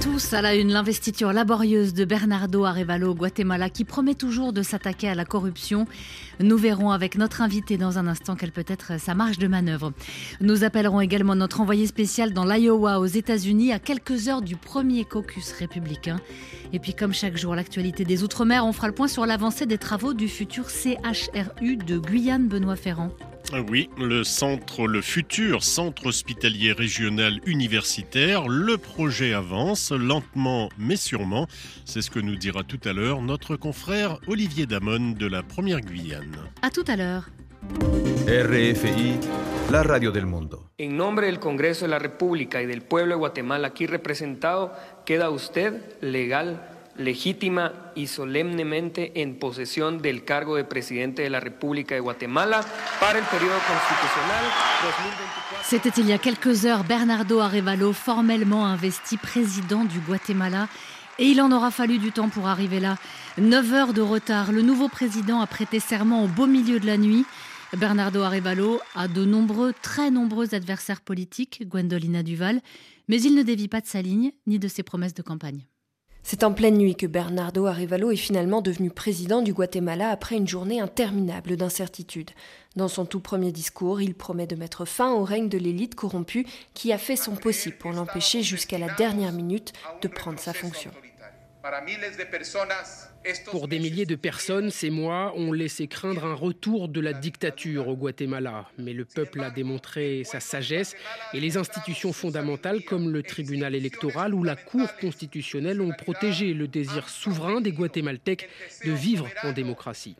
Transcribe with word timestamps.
tous 0.00 0.32
à 0.32 0.40
la 0.40 0.54
une, 0.54 0.72
l'investiture 0.72 1.32
laborieuse 1.32 1.92
de 1.92 2.06
Bernardo 2.06 2.64
Arevalo 2.64 3.10
au 3.10 3.14
Guatemala 3.14 3.68
qui 3.68 3.84
promet 3.84 4.14
toujours 4.14 4.54
de 4.54 4.62
s'attaquer 4.62 5.08
à 5.10 5.14
la 5.14 5.26
corruption. 5.26 5.86
Nous 6.38 6.56
verrons 6.56 6.90
avec 6.90 7.18
notre 7.18 7.42
invité 7.42 7.76
dans 7.76 7.98
un 7.98 8.06
instant 8.06 8.34
quelle 8.34 8.50
peut 8.50 8.64
être 8.66 8.98
sa 8.98 9.14
marge 9.14 9.36
de 9.36 9.46
manœuvre. 9.46 9.92
Nous 10.40 10.64
appellerons 10.64 11.02
également 11.02 11.34
notre 11.34 11.60
envoyé 11.60 11.86
spécial 11.86 12.32
dans 12.32 12.46
l'Iowa 12.46 12.98
aux 12.98 13.06
États-Unis 13.06 13.72
à 13.72 13.78
quelques 13.78 14.28
heures 14.28 14.40
du 14.40 14.56
premier 14.56 15.04
caucus 15.04 15.52
républicain. 15.52 16.18
Et 16.72 16.78
puis 16.78 16.94
comme 16.94 17.12
chaque 17.12 17.36
jour, 17.36 17.54
l'actualité 17.54 18.04
des 18.04 18.22
Outre-mer, 18.22 18.64
on 18.64 18.72
fera 18.72 18.86
le 18.86 18.94
point 18.94 19.08
sur 19.08 19.26
l'avancée 19.26 19.66
des 19.66 19.78
travaux 19.78 20.14
du 20.14 20.28
futur 20.28 20.70
CHRU 20.70 21.76
de 21.76 21.98
Guyane 21.98 22.48
Benoît 22.48 22.76
Ferrand. 22.76 23.10
Oui, 23.68 23.90
le 23.98 24.22
centre, 24.22 24.86
le 24.86 25.00
futur 25.00 25.64
centre 25.64 26.06
hospitalier 26.06 26.72
régional 26.72 27.40
universitaire, 27.46 28.48
le 28.48 28.78
projet 28.78 29.32
avance 29.32 29.90
lentement 29.90 30.68
mais 30.78 30.96
sûrement. 30.96 31.46
C'est 31.84 32.00
ce 32.00 32.10
que 32.10 32.20
nous 32.20 32.36
dira 32.36 32.62
tout 32.62 32.80
à 32.84 32.92
l'heure 32.92 33.22
notre 33.22 33.56
confrère 33.56 34.18
Olivier 34.28 34.66
Damon 34.66 35.12
de 35.18 35.26
la 35.26 35.42
Première 35.42 35.80
Guyane. 35.80 36.36
À 36.62 36.70
tout 36.70 36.84
à 36.86 36.96
l'heure. 36.96 37.28
RFI, 38.26 39.18
la 39.70 39.82
radio 39.82 40.12
del 40.12 40.26
mundo. 40.26 40.70
En 40.80 40.96
nombre 40.96 41.22
del 41.22 41.40
Congreso 41.40 41.86
de 41.86 41.90
la 41.90 41.98
República 41.98 42.62
y 42.62 42.66
del 42.66 42.82
pueblo 42.82 43.14
de 43.14 43.18
Guatemala 43.18 43.68
aquí 43.68 43.86
representado, 43.86 44.72
queda 45.04 45.28
usted 45.30 45.74
legal 46.00 46.69
legítima 47.00 47.72
y 47.94 48.06
solemnemente 48.06 49.22
en 49.22 49.38
posesión 49.38 50.00
del 50.00 50.24
cargo 50.24 50.56
de 50.56 50.64
presidente 50.64 51.22
de 51.22 51.30
la 51.30 51.40
República 51.40 51.94
de 51.94 52.00
Guatemala 52.00 52.60
para 53.00 53.18
el 53.18 53.24
periodo 53.24 53.58
constitucional 53.66 54.44
2024. 54.82 55.64
C'était 55.64 56.00
il 56.00 56.06
y 56.08 56.12
a 56.12 56.18
quelques 56.18 56.64
heures 56.64 56.84
Bernardo 56.84 57.40
Arevalo 57.40 57.92
formellement 57.92 58.66
investi 58.66 59.16
président 59.16 59.84
du 59.84 60.00
Guatemala. 60.00 60.68
Et 61.18 61.26
il 61.26 61.42
en 61.42 61.52
aura 61.52 61.70
fallu 61.70 61.98
du 61.98 62.12
temps 62.12 62.30
pour 62.30 62.48
arriver 62.48 62.80
là. 62.80 62.96
9 63.36 63.74
heures 63.74 63.92
de 63.92 64.00
retard. 64.00 64.52
Le 64.52 64.62
nouveau 64.62 64.88
président 64.88 65.40
a 65.40 65.46
prêté 65.46 65.78
serment 65.78 66.24
au 66.24 66.28
beau 66.28 66.46
milieu 66.46 66.80
de 66.80 66.86
la 66.86 66.96
nuit. 66.96 67.26
Bernardo 67.76 68.22
Arevalo 68.22 68.80
a 68.94 69.06
de 69.06 69.24
nombreux, 69.24 69.72
très 69.82 70.10
nombreux 70.10 70.54
adversaires 70.54 71.02
politiques, 71.02 71.62
Gwendolina 71.66 72.22
Duval, 72.22 72.60
mais 73.08 73.20
il 73.20 73.34
ne 73.34 73.42
dévie 73.42 73.68
pas 73.68 73.80
de 73.80 73.86
sa 73.86 74.02
ligne 74.02 74.32
ni 74.46 74.58
de 74.58 74.66
ses 74.66 74.82
promesses 74.82 75.14
de 75.14 75.22
campagne. 75.22 75.66
C'est 76.22 76.44
en 76.44 76.52
pleine 76.52 76.76
nuit 76.76 76.94
que 76.94 77.06
Bernardo 77.06 77.66
Arevalo 77.66 78.10
est 78.10 78.16
finalement 78.16 78.60
devenu 78.60 78.90
président 78.90 79.42
du 79.42 79.52
Guatemala 79.52 80.10
après 80.10 80.36
une 80.36 80.46
journée 80.46 80.80
interminable 80.80 81.56
d'incertitude. 81.56 82.30
Dans 82.76 82.88
son 82.88 83.04
tout 83.04 83.20
premier 83.20 83.52
discours, 83.52 84.00
il 84.00 84.14
promet 84.14 84.46
de 84.46 84.54
mettre 84.54 84.84
fin 84.84 85.12
au 85.12 85.24
règne 85.24 85.48
de 85.48 85.58
l'élite 85.58 85.94
corrompue 85.94 86.46
qui 86.74 86.92
a 86.92 86.98
fait 86.98 87.16
son 87.16 87.34
possible 87.34 87.76
pour 87.78 87.92
l'empêcher 87.92 88.42
jusqu'à 88.42 88.78
la 88.78 88.94
dernière 88.94 89.32
minute 89.32 89.72
de 90.02 90.08
prendre 90.08 90.38
sa 90.38 90.52
fonction. 90.52 90.90
Pour 93.50 93.68
des 93.68 93.78
milliers 93.78 94.06
de 94.06 94.14
personnes, 94.14 94.70
ces 94.70 94.88
mois 94.88 95.34
ont 95.36 95.52
laissé 95.52 95.86
craindre 95.88 96.24
un 96.24 96.34
retour 96.34 96.88
de 96.88 97.00
la 97.00 97.12
dictature 97.12 97.88
au 97.88 97.96
Guatemala. 97.96 98.66
Mais 98.78 98.94
le 98.94 99.04
peuple 99.04 99.42
a 99.42 99.50
démontré 99.50 100.24
sa 100.24 100.40
sagesse 100.40 100.96
et 101.34 101.40
les 101.40 101.58
institutions 101.58 102.14
fondamentales 102.14 102.82
comme 102.84 103.10
le 103.10 103.22
tribunal 103.22 103.74
électoral 103.74 104.34
ou 104.34 104.42
la 104.42 104.56
Cour 104.56 104.88
constitutionnelle 104.96 105.82
ont 105.82 105.92
protégé 105.92 106.54
le 106.54 106.66
désir 106.66 107.08
souverain 107.08 107.60
des 107.60 107.72
Guatémaltèques 107.72 108.48
de 108.84 108.92
vivre 108.92 109.28
en 109.42 109.52
démocratie. 109.52 110.16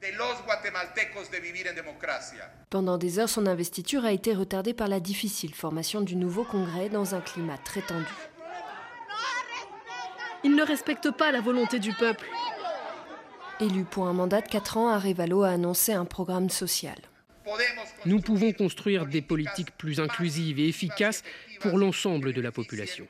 Pendant 2.69 2.99
des 2.99 3.19
heures, 3.19 3.29
son 3.29 3.47
investiture 3.47 4.05
a 4.05 4.13
été 4.13 4.35
retardée 4.35 4.75
par 4.75 4.89
la 4.89 5.01
difficile 5.01 5.55
formation 5.55 6.03
du 6.03 6.17
nouveau 6.17 6.45
Congrès 6.45 6.91
dans 6.91 7.15
un 7.15 7.21
climat 7.21 7.59
très 7.59 7.81
tendu. 7.81 8.05
Il 10.43 10.55
ne 10.55 10.63
respecte 10.63 11.11
pas 11.11 11.33
la 11.33 11.41
volonté 11.41 11.79
du 11.79 11.93
peuple. 11.93 12.27
Élu 13.61 13.85
pour 13.85 14.07
un 14.07 14.13
mandat 14.13 14.41
de 14.41 14.49
4 14.49 14.77
ans, 14.79 14.89
Arevalo 14.89 15.43
a 15.43 15.51
annoncé 15.51 15.93
un 15.93 16.07
programme 16.07 16.49
social. 16.49 16.97
Nous 18.07 18.21
pouvons 18.21 18.53
construire 18.53 19.07
des 19.07 19.23
politiques 19.23 19.77
plus 19.77 20.01
inclusives 20.01 20.59
et 20.59 20.69
efficaces 20.69 21.23
pour 21.61 21.77
l'ensemble 21.79 22.33
de 22.33 22.41
la 22.41 22.53
population. 22.53 23.07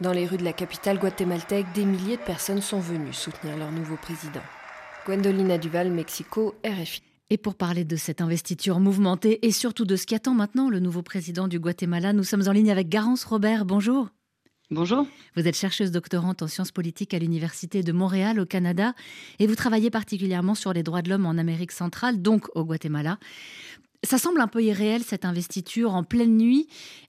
Dans 0.00 0.12
les 0.12 0.26
rues 0.26 0.36
de 0.36 0.44
la 0.44 0.52
capitale 0.52 0.98
guatémaltèque, 0.98 1.66
des 1.74 1.84
milliers 1.84 2.16
de 2.16 2.22
personnes 2.22 2.62
sont 2.62 2.80
venues 2.80 3.12
soutenir 3.12 3.56
leur 3.56 3.72
nouveau 3.72 3.96
président. 3.96 4.42
Gwendolina 5.06 5.58
Duval, 5.58 5.90
Mexico, 5.90 6.54
RFI. 6.64 7.02
Et 7.30 7.38
pour 7.38 7.54
parler 7.54 7.84
de 7.84 7.96
cette 7.96 8.20
investiture 8.20 8.80
mouvementée 8.80 9.46
et 9.46 9.50
surtout 9.50 9.86
de 9.86 9.96
ce 9.96 10.06
qui 10.06 10.14
attend 10.14 10.34
maintenant 10.34 10.68
le 10.68 10.78
nouveau 10.78 11.02
président 11.02 11.48
du 11.48 11.58
Guatemala, 11.58 12.12
nous 12.12 12.24
sommes 12.24 12.46
en 12.48 12.52
ligne 12.52 12.70
avec 12.70 12.88
Garance 12.88 13.24
Robert. 13.24 13.64
Bonjour. 13.64 14.08
Bonjour. 14.70 15.06
Vous 15.36 15.46
êtes 15.46 15.56
chercheuse 15.56 15.90
doctorante 15.90 16.40
en 16.40 16.46
sciences 16.46 16.72
politiques 16.72 17.12
à 17.12 17.18
l'Université 17.18 17.82
de 17.82 17.92
Montréal 17.92 18.40
au 18.40 18.46
Canada 18.46 18.94
et 19.38 19.46
vous 19.46 19.56
travaillez 19.56 19.90
particulièrement 19.90 20.54
sur 20.54 20.72
les 20.72 20.82
droits 20.82 21.02
de 21.02 21.10
l'homme 21.10 21.26
en 21.26 21.36
Amérique 21.36 21.72
centrale, 21.72 22.22
donc 22.22 22.48
au 22.56 22.64
Guatemala. 22.64 23.18
Ça 24.04 24.16
semble 24.16 24.40
un 24.40 24.48
peu 24.48 24.62
irréel 24.62 25.02
cette 25.02 25.26
investiture 25.26 25.94
en 25.94 26.02
pleine 26.02 26.38
nuit 26.38 26.66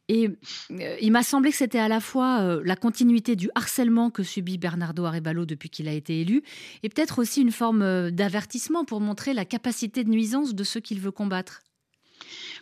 et 0.09 0.29
euh, 0.71 0.97
il 0.99 1.11
m'a 1.13 1.23
semblé 1.23 1.51
que 1.51 1.57
c'était 1.57 1.79
à 1.79 1.87
la 1.87 2.01
fois 2.01 2.41
euh, 2.41 2.61
la 2.65 2.75
continuité 2.75 3.37
du 3.37 3.49
harcèlement 3.55 4.09
que 4.09 4.23
subit 4.23 4.57
Bernardo 4.57 5.05
Arevalo 5.05 5.45
depuis 5.45 5.69
qu'il 5.69 5.87
a 5.87 5.93
été 5.93 6.19
élu 6.21 6.43
et 6.83 6.89
peut-être 6.89 7.19
aussi 7.19 7.41
une 7.41 7.51
forme 7.51 7.81
euh, 7.81 8.11
d'avertissement 8.11 8.83
pour 8.83 8.99
montrer 8.99 9.33
la 9.33 9.45
capacité 9.45 10.03
de 10.03 10.09
nuisance 10.09 10.55
de 10.55 10.63
ceux 10.65 10.81
qu'il 10.81 10.99
veut 10.99 11.11
combattre. 11.11 11.61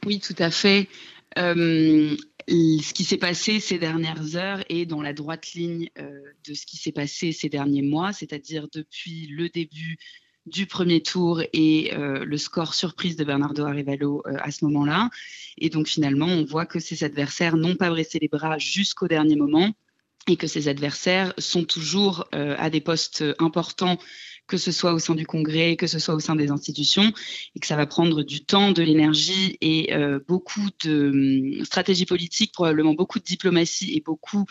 Oui, 0.06 0.20
tout 0.20 0.36
à 0.38 0.52
fait. 0.52 0.88
Euh, 1.38 2.16
ce 2.48 2.94
qui 2.94 3.04
s'est 3.04 3.18
passé 3.18 3.60
ces 3.60 3.78
dernières 3.78 4.36
heures 4.36 4.64
est 4.70 4.86
dans 4.86 5.02
la 5.02 5.14
droite 5.14 5.54
ligne 5.54 5.90
euh, 6.00 6.22
de 6.48 6.54
ce 6.54 6.66
qui 6.66 6.78
s'est 6.78 6.92
passé 6.92 7.32
ces 7.32 7.50
derniers 7.50 7.82
mois, 7.82 8.14
c'est-à-dire 8.14 8.68
depuis 8.72 9.28
le 9.28 9.50
début 9.50 9.98
du 10.46 10.66
premier 10.66 11.02
tour 11.02 11.42
et 11.54 11.94
euh, 11.94 12.26
le 12.26 12.38
score 12.38 12.74
surprise 12.74 13.16
de 13.16 13.24
Bernardo 13.24 13.64
Arevalo 13.64 14.24
euh, 14.26 14.36
à 14.40 14.52
ce 14.52 14.66
moment-là. 14.66 15.10
Et 15.58 15.70
donc 15.70 15.88
finalement, 15.88 16.28
on 16.28 16.44
voit 16.44 16.66
que 16.66 16.80
ses 16.80 17.04
adversaires 17.04 17.56
n'ont 17.56 17.76
pas 17.76 17.90
bressé 17.90 18.20
les 18.20 18.28
bras 18.28 18.58
jusqu'au 18.58 19.08
dernier 19.08 19.36
moment 19.36 19.72
et 20.28 20.36
que 20.36 20.48
ses 20.48 20.68
adversaires 20.70 21.34
sont 21.38 21.66
toujours 21.66 22.30
à 22.32 22.70
des 22.70 22.80
postes 22.80 23.26
importants 23.40 23.98
que 24.54 24.60
ce 24.60 24.72
soit 24.72 24.94
au 24.94 25.00
sein 25.00 25.16
du 25.16 25.26
Congrès, 25.26 25.78
que 25.78 25.88
ce 25.88 25.98
soit 25.98 26.14
au 26.14 26.20
sein 26.20 26.36
des 26.36 26.52
institutions, 26.52 27.12
et 27.56 27.60
que 27.60 27.66
ça 27.66 27.76
va 27.76 27.88
prendre 27.88 28.22
du 28.22 28.46
temps, 28.46 28.72
de 28.72 28.84
l'énergie 28.84 29.58
et 29.62 29.96
euh, 29.96 30.20
beaucoup 30.28 30.70
de 30.84 31.58
hum, 31.58 31.66
stratégie 31.66 32.06
politique, 32.06 32.52
probablement 32.52 32.94
beaucoup 32.94 33.18
de 33.18 33.24
diplomatie 33.24 33.96
et 33.96 34.02
beaucoup 34.02 34.46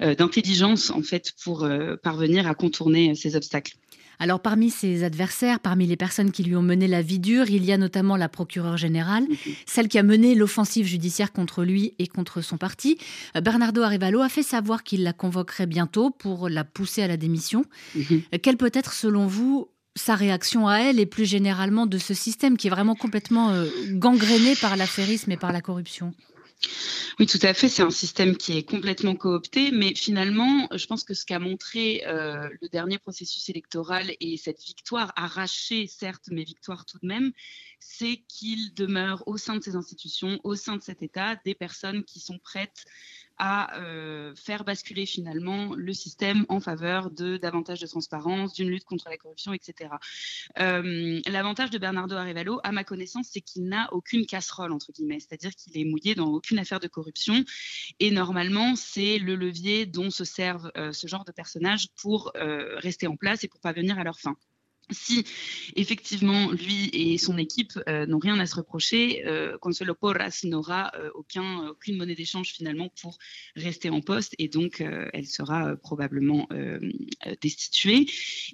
euh, 0.00 0.14
d'intelligence 0.14 0.88
en 0.88 1.02
fait 1.02 1.34
pour 1.44 1.64
euh, 1.64 1.96
parvenir 2.02 2.46
à 2.46 2.54
contourner 2.54 3.14
ces 3.14 3.36
obstacles. 3.36 3.74
Alors 4.18 4.40
parmi 4.40 4.70
ses 4.70 5.04
adversaires, 5.04 5.60
parmi 5.60 5.86
les 5.86 5.96
personnes 5.96 6.30
qui 6.30 6.44
lui 6.44 6.56
ont 6.56 6.62
mené 6.62 6.86
la 6.86 7.02
vie 7.02 7.18
dure, 7.18 7.50
il 7.50 7.64
y 7.64 7.72
a 7.72 7.78
notamment 7.78 8.16
la 8.16 8.28
procureure 8.28 8.76
générale, 8.76 9.24
mhm. 9.24 9.36
celle 9.66 9.88
qui 9.88 9.98
a 9.98 10.02
mené 10.02 10.34
l'offensive 10.34 10.86
judiciaire 10.86 11.32
contre 11.32 11.64
lui 11.64 11.94
et 11.98 12.06
contre 12.06 12.40
son 12.40 12.56
parti. 12.56 12.98
Euh, 13.36 13.40
Bernardo 13.40 13.82
Arevalo 13.82 14.20
a 14.20 14.28
fait 14.28 14.42
savoir 14.42 14.82
qu'il 14.82 15.02
la 15.02 15.12
convoquerait 15.12 15.66
bientôt 15.66 16.10
pour 16.10 16.48
la 16.48 16.64
pousser 16.64 17.02
à 17.02 17.08
la 17.08 17.16
démission. 17.16 17.64
Mhm. 17.94 18.22
Euh, 18.34 18.38
quelle 18.42 18.56
peut 18.56 18.70
être 18.74 18.92
selon 18.92 19.26
vous 19.26 19.68
sa 19.94 20.14
réaction 20.14 20.68
à 20.68 20.78
elle 20.78 20.98
et 20.98 21.06
plus 21.06 21.26
généralement 21.26 21.86
de 21.86 21.98
ce 21.98 22.14
système 22.14 22.56
qui 22.56 22.68
est 22.68 22.70
vraiment 22.70 22.94
complètement 22.94 23.50
euh, 23.50 23.66
gangréné 23.90 24.54
par 24.56 24.76
l'affairisme 24.76 25.30
et 25.32 25.36
par 25.36 25.52
la 25.52 25.60
corruption? 25.60 26.14
Oui, 27.18 27.26
tout 27.26 27.38
à 27.42 27.54
fait. 27.54 27.68
C'est 27.68 27.82
un 27.82 27.90
système 27.90 28.36
qui 28.36 28.56
est 28.56 28.62
complètement 28.62 29.14
coopté, 29.14 29.70
mais 29.70 29.94
finalement, 29.94 30.68
je 30.72 30.86
pense 30.86 31.04
que 31.04 31.14
ce 31.14 31.24
qu'a 31.24 31.38
montré 31.38 32.02
euh, 32.06 32.48
le 32.60 32.68
dernier 32.68 32.98
processus 32.98 33.48
électoral 33.48 34.12
et 34.20 34.36
cette 34.36 34.62
victoire 34.62 35.12
arrachée, 35.16 35.86
certes, 35.86 36.28
mais 36.30 36.44
victoire 36.44 36.84
tout 36.86 36.98
de 37.02 37.06
même, 37.06 37.32
c'est 37.78 38.22
qu'il 38.28 38.74
demeure 38.74 39.22
au 39.26 39.36
sein 39.36 39.56
de 39.56 39.62
ces 39.62 39.76
institutions, 39.76 40.40
au 40.44 40.54
sein 40.54 40.76
de 40.76 40.82
cet 40.82 41.02
État, 41.02 41.36
des 41.44 41.54
personnes 41.54 42.04
qui 42.04 42.20
sont 42.20 42.38
prêtes 42.38 42.84
à 43.38 43.78
euh, 43.78 44.34
faire 44.34 44.64
basculer 44.64 45.06
finalement 45.06 45.74
le 45.74 45.92
système 45.92 46.44
en 46.48 46.60
faveur 46.60 47.10
de 47.10 47.36
davantage 47.36 47.80
de 47.80 47.86
transparence, 47.86 48.54
d'une 48.54 48.68
lutte 48.68 48.84
contre 48.84 49.08
la 49.08 49.16
corruption, 49.16 49.52
etc. 49.52 49.90
Euh, 50.58 51.20
l'avantage 51.26 51.70
de 51.70 51.78
Bernardo 51.78 52.16
Arevalo, 52.16 52.60
à 52.62 52.72
ma 52.72 52.84
connaissance, 52.84 53.28
c'est 53.30 53.40
qu'il 53.40 53.64
n'a 53.64 53.88
aucune 53.92 54.26
casserole 54.26 54.72
entre 54.72 54.92
guillemets, 54.92 55.20
c'est-à-dire 55.20 55.50
qu'il 55.54 55.76
est 55.78 55.84
mouillé 55.84 56.14
dans 56.14 56.28
aucune 56.28 56.58
affaire 56.58 56.80
de 56.80 56.88
corruption. 56.88 57.44
Et 58.00 58.10
normalement, 58.10 58.76
c'est 58.76 59.18
le 59.18 59.34
levier 59.34 59.86
dont 59.86 60.10
se 60.10 60.24
servent 60.24 60.70
euh, 60.76 60.92
ce 60.92 61.06
genre 61.06 61.24
de 61.24 61.32
personnages 61.32 61.88
pour 62.00 62.32
rester 62.34 63.06
en 63.06 63.16
place 63.16 63.44
et 63.44 63.48
pour 63.48 63.60
pas 63.60 63.72
venir 63.72 63.98
à 63.98 64.04
leur 64.04 64.18
fin 64.18 64.36
si 64.90 65.24
effectivement 65.76 66.50
lui 66.50 66.90
et 66.92 67.18
son 67.18 67.38
équipe 67.38 67.72
euh, 67.88 68.06
n'ont 68.06 68.18
rien 68.18 68.38
à 68.38 68.46
se 68.46 68.56
reprocher, 68.56 69.24
euh, 69.26 69.56
Consuelo 69.58 69.94
Porras 69.94 70.40
n'aura 70.44 70.92
euh, 70.96 71.10
aucun, 71.14 71.68
aucune 71.68 71.96
monnaie 71.96 72.14
d'échange 72.14 72.52
finalement 72.52 72.88
pour 73.00 73.18
rester 73.56 73.90
en 73.90 74.00
poste 74.00 74.34
et 74.38 74.48
donc 74.48 74.80
elle 75.12 75.26
sera 75.26 75.76
probablement 75.76 76.48
destituée. 77.40 78.06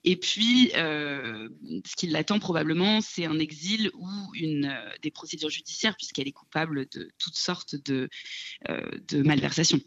Et 0.05 0.17
puis, 0.17 0.71
ce 0.75 1.97
qui 1.97 2.07
l'attend 2.09 2.39
probablement, 2.39 3.01
c'est 3.01 3.25
un 3.25 3.39
exil 3.39 3.91
ou 3.95 4.09
une, 4.35 4.75
des 5.03 5.11
procédures 5.11 5.51
judiciaires 5.51 5.97
puisqu'elle 5.97 6.29
est 6.29 6.33
coupable 6.33 6.87
de 6.91 7.11
toutes 7.19 7.37
sortes 7.37 7.75
de 7.77 8.09
malversations. 9.23 9.81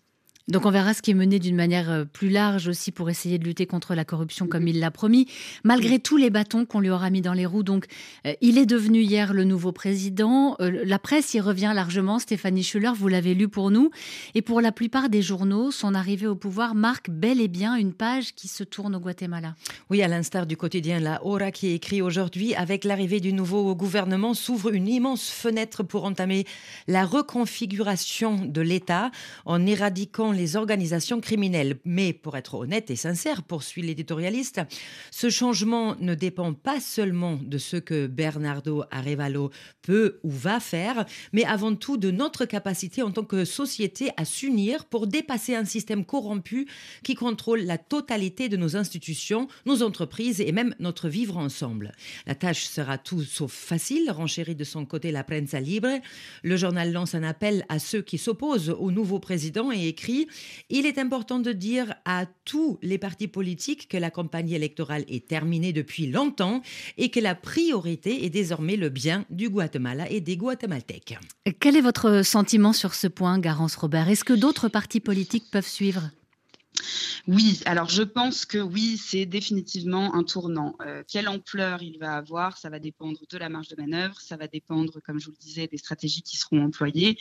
Donc 0.47 0.65
on 0.65 0.71
verra 0.71 0.93
ce 0.93 1.01
qui 1.01 1.11
est 1.11 1.15
mené 1.15 1.39
d'une 1.39 1.55
manière 1.55 1.89
euh, 1.91 2.03
plus 2.03 2.29
large 2.29 2.67
aussi 2.67 2.91
pour 2.91 3.09
essayer 3.09 3.37
de 3.37 3.43
lutter 3.43 3.67
contre 3.67 3.93
la 3.93 4.03
corruption 4.03 4.47
comme 4.47 4.67
il 4.67 4.79
l'a 4.79 4.91
promis, 4.91 5.27
malgré 5.63 5.99
tous 5.99 6.17
les 6.17 6.29
bâtons 6.29 6.65
qu'on 6.65 6.79
lui 6.79 6.89
aura 6.89 7.09
mis 7.09 7.21
dans 7.21 7.33
les 7.33 7.45
roues. 7.45 7.63
Donc 7.63 7.85
euh, 8.25 8.33
il 8.41 8.57
est 8.57 8.65
devenu 8.65 9.01
hier 9.01 9.33
le 9.33 9.43
nouveau 9.43 9.71
président. 9.71 10.55
Euh, 10.59 10.81
la 10.83 10.99
presse 10.99 11.33
y 11.35 11.39
revient 11.39 11.71
largement. 11.75 12.19
Stéphanie 12.19 12.63
Schuller, 12.63 12.91
vous 12.95 13.07
l'avez 13.07 13.35
lu 13.35 13.47
pour 13.47 13.69
nous. 13.69 13.91
Et 14.33 14.41
pour 14.41 14.61
la 14.61 14.71
plupart 14.71 15.09
des 15.09 15.21
journaux, 15.21 15.71
son 15.71 15.93
arrivée 15.93 16.27
au 16.27 16.35
pouvoir 16.35 16.75
marque 16.75 17.09
bel 17.09 17.39
et 17.39 17.47
bien 17.47 17.75
une 17.75 17.93
page 17.93 18.33
qui 18.33 18.47
se 18.47 18.63
tourne 18.63 18.95
au 18.95 18.99
Guatemala. 18.99 19.55
Oui, 19.89 20.01
à 20.01 20.07
l'instar 20.07 20.47
du 20.47 20.57
quotidien 20.57 20.99
La 20.99 21.23
Hora 21.25 21.51
qui 21.51 21.71
écrit 21.71 22.01
aujourd'hui, 22.01 22.55
avec 22.55 22.83
l'arrivée 22.83 23.19
du 23.19 23.31
nouveau 23.31 23.75
gouvernement 23.75 24.33
s'ouvre 24.33 24.73
une 24.73 24.87
immense 24.87 25.29
fenêtre 25.29 25.83
pour 25.83 26.05
entamer 26.05 26.45
la 26.87 27.05
reconfiguration 27.05 28.45
de 28.45 28.61
l'État 28.61 29.11
en 29.45 29.65
éradiquant 29.65 30.30
les 30.31 30.55
organisations 30.55 31.21
criminelles. 31.21 31.77
Mais 31.85 32.13
pour 32.13 32.37
être 32.37 32.55
honnête 32.55 32.89
et 32.89 32.95
sincère, 32.95 33.43
poursuit 33.43 33.81
l'éditorialiste, 33.81 34.61
ce 35.11 35.29
changement 35.29 35.95
ne 35.99 36.15
dépend 36.15 36.53
pas 36.53 36.79
seulement 36.79 37.39
de 37.41 37.57
ce 37.57 37.77
que 37.77 38.07
Bernardo 38.07 38.83
Arevalo 38.91 39.51
peut 39.81 40.19
ou 40.23 40.29
va 40.29 40.59
faire, 40.59 41.05
mais 41.33 41.43
avant 41.45 41.75
tout 41.75 41.97
de 41.97 42.11
notre 42.11 42.45
capacité 42.45 43.01
en 43.01 43.11
tant 43.11 43.23
que 43.23 43.45
société 43.45 44.09
à 44.17 44.25
s'unir 44.25 44.85
pour 44.85 45.07
dépasser 45.07 45.55
un 45.55 45.65
système 45.65 46.05
corrompu 46.05 46.67
qui 47.03 47.15
contrôle 47.15 47.61
la 47.61 47.77
totalité 47.77 48.49
de 48.49 48.57
nos 48.57 48.75
institutions, 48.75 49.47
nos 49.65 49.83
entreprises 49.83 50.41
et 50.41 50.51
même 50.51 50.75
notre 50.79 51.09
vivre 51.09 51.37
ensemble. 51.37 51.91
La 52.27 52.35
tâche 52.35 52.65
sera 52.65 52.97
tout 52.97 53.23
sauf 53.23 53.51
facile, 53.51 54.11
renchérit 54.11 54.55
de 54.55 54.63
son 54.63 54.85
côté 54.85 55.11
la 55.11 55.23
Prensa 55.23 55.59
Libre. 55.59 55.99
Le 56.43 56.57
journal 56.57 56.91
lance 56.91 57.15
un 57.15 57.23
appel 57.23 57.65
à 57.69 57.79
ceux 57.79 58.01
qui 58.01 58.17
s'opposent 58.17 58.69
au 58.69 58.91
nouveau 58.91 59.19
président 59.19 59.71
et 59.71 59.87
écrit 59.87 60.20
il 60.69 60.85
est 60.85 60.97
important 60.97 61.39
de 61.39 61.51
dire 61.51 61.93
à 62.05 62.25
tous 62.45 62.79
les 62.81 62.97
partis 62.97 63.27
politiques 63.27 63.87
que 63.87 63.97
la 63.97 64.11
campagne 64.11 64.51
électorale 64.51 65.05
est 65.07 65.27
terminée 65.27 65.73
depuis 65.73 66.07
longtemps 66.07 66.61
et 66.97 67.09
que 67.09 67.19
la 67.19 67.35
priorité 67.35 68.25
est 68.25 68.29
désormais 68.29 68.75
le 68.75 68.89
bien 68.89 69.25
du 69.29 69.49
Guatemala 69.49 70.09
et 70.09 70.21
des 70.21 70.37
Guatémaltèques. 70.37 71.17
Quel 71.59 71.75
est 71.75 71.81
votre 71.81 72.23
sentiment 72.23 72.73
sur 72.73 72.93
ce 72.93 73.07
point, 73.07 73.39
Garance 73.39 73.75
Robert? 73.75 74.09
Est-ce 74.09 74.23
que 74.23 74.33
d'autres 74.33 74.69
partis 74.69 74.99
politiques 74.99 75.49
peuvent 75.51 75.67
suivre? 75.67 76.11
Oui, 77.27 77.59
alors 77.65 77.89
je 77.89 78.03
pense 78.03 78.45
que 78.45 78.57
oui, 78.57 78.97
c'est 78.97 79.25
définitivement 79.25 80.15
un 80.15 80.23
tournant. 80.23 80.75
Euh, 80.81 81.03
quelle 81.07 81.27
ampleur 81.27 81.81
il 81.83 81.97
va 81.99 82.15
avoir, 82.15 82.57
ça 82.57 82.69
va 82.69 82.79
dépendre 82.79 83.19
de 83.29 83.37
la 83.37 83.49
marge 83.49 83.67
de 83.69 83.75
manœuvre, 83.75 84.19
ça 84.19 84.37
va 84.37 84.47
dépendre, 84.47 84.99
comme 85.03 85.19
je 85.19 85.25
vous 85.25 85.31
le 85.31 85.37
disais, 85.37 85.67
des 85.67 85.77
stratégies 85.77 86.21
qui 86.21 86.37
seront 86.37 86.63
employées. 86.63 87.17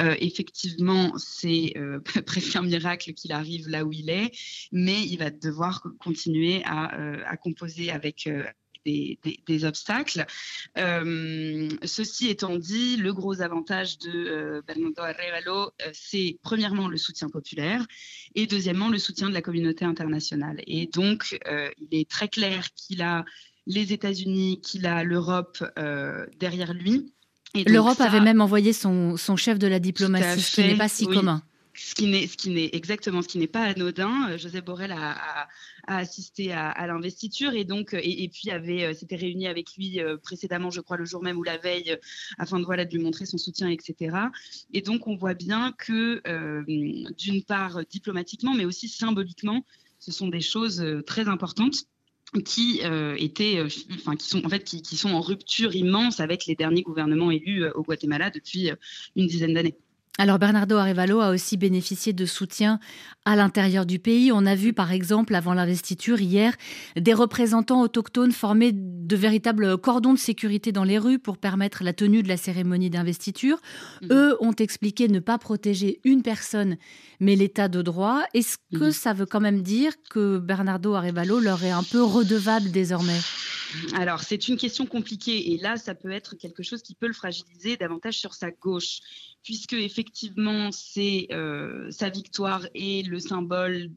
Euh, 0.00 0.14
effectivement, 0.20 1.12
c'est 1.16 1.74
euh, 1.76 2.00
presque 2.26 2.56
un 2.56 2.62
miracle 2.62 3.12
qu'il 3.14 3.32
arrive 3.32 3.68
là 3.68 3.84
où 3.84 3.92
il 3.92 4.10
est, 4.10 4.32
mais 4.72 5.00
il 5.02 5.18
va 5.18 5.30
devoir 5.30 5.82
continuer 5.98 6.62
à, 6.64 6.92
à 7.26 7.36
composer 7.36 7.90
avec 7.90 8.28
des, 8.84 9.64
obstacles. 9.64 10.26
Euh, 10.78 11.68
ceci 11.84 12.28
étant 12.28 12.56
dit, 12.56 12.96
le 12.96 13.12
gros 13.12 13.40
avantage 13.40 13.98
de 13.98 14.10
euh, 14.10 14.62
Bernardo 14.66 15.02
Arevalo, 15.02 15.64
euh, 15.64 15.90
c'est 15.92 16.38
premièrement 16.42 16.88
le 16.88 16.96
soutien 16.96 17.28
populaire 17.28 17.86
et 18.34 18.46
deuxièmement 18.46 18.88
le 18.88 18.98
soutien 18.98 19.28
de 19.28 19.34
la 19.34 19.42
communauté 19.42 19.84
internationale. 19.84 20.60
Et 20.66 20.86
donc, 20.86 21.38
il 21.78 21.98
est 21.98 22.08
très 22.08 22.28
clair 22.28 22.68
qu'il 22.74 23.02
a 23.02 23.24
les 23.66 23.92
États-Unis, 23.92 24.60
qu'il 24.60 24.86
a 24.86 25.04
l'Europe 25.04 25.64
derrière 26.38 26.72
lui. 26.72 27.12
L'Europe 27.66 28.00
avait 28.00 28.20
même 28.20 28.40
envoyé 28.40 28.72
son, 28.72 29.16
chef 29.36 29.58
de 29.58 29.66
la 29.66 29.78
diplomatie, 29.78 30.40
ce 30.40 30.60
qui 30.60 30.66
n'est 30.66 30.76
pas 30.76 30.88
si 30.88 31.06
commun 31.06 31.42
ce 31.74 31.94
qui 31.94 32.06
n'est, 32.50 32.70
exactement 32.72 33.22
ce 33.22 33.28
qui 33.28 33.38
n'est 33.38 33.46
pas 33.46 33.62
anodin. 33.62 34.30
Euh, 34.30 34.38
Joseph 34.38 34.64
Borrell 34.64 34.92
a, 34.92 35.48
assisté 35.86 36.52
à, 36.52 36.86
l'investiture 36.86 37.54
et 37.54 37.64
donc 37.64 37.94
et, 37.94 38.28
puis 38.28 38.50
avait 38.50 38.84
euh, 38.84 38.94
s'était 38.94 39.16
réuni 39.16 39.48
avec 39.48 39.74
lui 39.76 40.00
euh, 40.00 40.16
précédemment, 40.16 40.70
je 40.70 40.80
crois 40.80 40.96
le 40.96 41.04
jour 41.04 41.22
même 41.22 41.38
ou 41.38 41.42
la 41.42 41.58
veille, 41.58 41.96
afin 42.38 42.60
de 42.60 42.64
voilà 42.64 42.84
de 42.84 42.94
lui 42.94 43.02
montrer 43.02 43.26
son 43.26 43.38
soutien, 43.38 43.68
etc. 43.68 44.16
Et 44.72 44.82
donc 44.82 45.08
on 45.08 45.16
voit 45.16 45.34
bien 45.34 45.72
que 45.72 46.22
d'une 47.18 47.42
part 47.42 47.84
diplomatiquement, 47.86 48.54
mais 48.54 48.64
aussi 48.64 48.88
symboliquement, 48.88 49.64
ce 49.98 50.12
sont 50.12 50.28
des 50.28 50.40
choses 50.40 50.84
très 51.06 51.28
importantes 51.28 51.84
qui 52.44 52.80
étaient, 53.18 53.62
enfin 53.94 54.16
qui 54.16 54.28
sont 54.28 54.44
en 54.44 54.48
fait 54.48 54.62
qui, 54.62 54.96
sont 54.96 55.10
en 55.10 55.20
rupture 55.20 55.74
immense 55.74 56.20
avec 56.20 56.46
les 56.46 56.54
derniers 56.54 56.82
gouvernements 56.82 57.30
élus 57.30 57.66
au 57.74 57.82
Guatemala 57.82 58.30
depuis 58.30 58.70
une 59.16 59.26
dizaine 59.26 59.54
d'années. 59.54 59.76
Alors 60.18 60.38
Bernardo 60.38 60.76
Arevalo 60.76 61.20
a 61.20 61.30
aussi 61.30 61.56
bénéficié 61.56 62.12
de 62.12 62.26
soutien 62.26 62.78
à 63.24 63.34
l'intérieur 63.34 63.86
du 63.86 63.98
pays. 63.98 64.30
On 64.30 64.44
a 64.44 64.54
vu 64.54 64.74
par 64.74 64.92
exemple 64.92 65.34
avant 65.34 65.54
l'investiture 65.54 66.20
hier 66.20 66.54
des 66.96 67.14
représentants 67.14 67.80
autochtones 67.80 68.32
former 68.32 68.72
de 68.74 69.16
véritables 69.16 69.78
cordons 69.78 70.12
de 70.12 70.18
sécurité 70.18 70.70
dans 70.70 70.84
les 70.84 70.98
rues 70.98 71.18
pour 71.18 71.38
permettre 71.38 71.82
la 71.82 71.94
tenue 71.94 72.22
de 72.22 72.28
la 72.28 72.36
cérémonie 72.36 72.90
d'investiture. 72.90 73.58
Mhm. 74.02 74.08
Eux 74.12 74.36
ont 74.40 74.52
expliqué 74.52 75.08
ne 75.08 75.18
pas 75.18 75.38
protéger 75.38 76.00
une 76.04 76.22
personne 76.22 76.76
mais 77.18 77.34
l'état 77.34 77.68
de 77.68 77.80
droit. 77.80 78.22
Est-ce 78.34 78.58
que 78.74 78.84
mhm. 78.84 78.92
ça 78.92 79.14
veut 79.14 79.26
quand 79.26 79.40
même 79.40 79.62
dire 79.62 79.94
que 80.10 80.38
Bernardo 80.38 80.92
Arevalo 80.92 81.40
leur 81.40 81.64
est 81.64 81.70
un 81.70 81.84
peu 81.84 82.02
redevable 82.02 82.70
désormais? 82.70 83.18
Alors, 83.94 84.20
c'est 84.20 84.48
une 84.48 84.56
question 84.56 84.86
compliquée 84.86 85.52
et 85.52 85.58
là, 85.58 85.76
ça 85.76 85.94
peut 85.94 86.10
être 86.10 86.36
quelque 86.36 86.62
chose 86.62 86.82
qui 86.82 86.94
peut 86.94 87.06
le 87.06 87.12
fragiliser 87.12 87.76
davantage 87.76 88.18
sur 88.18 88.34
sa 88.34 88.50
gauche 88.50 89.00
puisque 89.42 89.72
effectivement 89.72 90.70
c'est 90.70 91.28
euh, 91.32 91.90
sa 91.90 92.08
victoire 92.08 92.66
et 92.74 93.02
le 93.02 93.18
symbole 93.18 93.90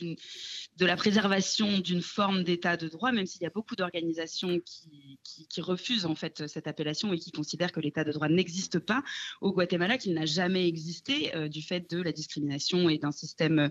de 0.00 0.86
la 0.86 0.96
préservation 0.96 1.78
d'une 1.78 2.02
forme 2.02 2.44
d'état 2.44 2.76
de 2.76 2.88
droit, 2.88 3.12
même 3.12 3.26
s'il 3.26 3.42
y 3.42 3.46
a 3.46 3.50
beaucoup 3.50 3.76
d'organisations 3.76 4.60
qui, 4.60 5.60
refusent 5.60 6.06
en 6.06 6.14
fait 6.14 6.48
cette 6.48 6.66
appellation 6.66 7.12
et 7.12 7.18
qui 7.18 7.30
considèrent 7.30 7.72
que 7.72 7.80
l'état 7.80 8.04
de 8.04 8.10
droit 8.10 8.28
n'existe 8.28 8.78
pas 8.78 9.04
au 9.40 9.52
Guatemala, 9.52 9.98
qu'il 9.98 10.14
n'a 10.14 10.24
jamais 10.24 10.66
existé 10.66 11.34
euh, 11.36 11.48
du 11.48 11.62
fait 11.62 11.88
de 11.90 12.00
la 12.00 12.10
discrimination 12.10 12.88
et 12.88 12.98
d'un 12.98 13.12
système 13.12 13.70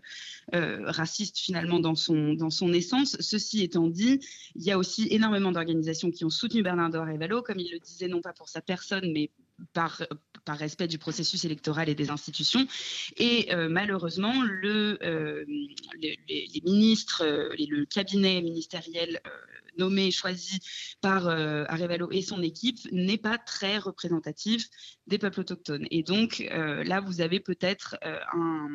euh, 0.53 0.79
raciste 0.85 1.39
finalement 1.39 1.79
dans 1.79 1.95
son, 1.95 2.33
dans 2.33 2.49
son 2.49 2.71
essence. 2.71 3.17
Ceci 3.19 3.63
étant 3.63 3.87
dit, 3.87 4.19
il 4.55 4.63
y 4.63 4.71
a 4.71 4.77
aussi 4.77 5.07
énormément 5.09 5.51
d'organisations 5.51 6.11
qui 6.11 6.23
ont 6.23 6.29
soutenu 6.29 6.61
Bernardo 6.63 6.99
Arevalo, 6.99 7.41
comme 7.41 7.59
il 7.59 7.71
le 7.71 7.79
disait, 7.79 8.07
non 8.07 8.21
pas 8.21 8.33
pour 8.33 8.47
sa 8.47 8.61
personne, 8.61 9.11
mais 9.11 9.31
par, 9.73 10.01
respect 10.47 10.87
du 10.87 10.97
processus 10.97 11.45
électoral 11.45 11.87
et 11.89 11.95
des 11.95 12.09
institutions. 12.09 12.67
Et 13.17 13.53
euh, 13.53 13.69
malheureusement, 13.69 14.33
le, 14.43 14.97
euh, 15.03 15.45
les, 16.01 16.61
ministres, 16.65 17.23
euh, 17.23 17.49
le 17.57 17.85
cabinet 17.85 18.41
ministériel 18.41 19.21
nommé, 19.77 20.11
choisi 20.11 20.59
par 20.99 21.27
Arevalo 21.27 22.11
et 22.11 22.21
son 22.21 22.41
équipe 22.41 22.79
n'est 22.91 23.17
pas 23.17 23.37
très 23.37 23.77
représentatif 23.77 24.67
des 25.07 25.17
peuples 25.17 25.39
autochtones. 25.39 25.87
Et 25.91 26.03
donc 26.03 26.45
là, 26.49 26.99
vous 26.99 27.21
avez 27.21 27.39
peut-être 27.39 27.97
un, 28.03 28.67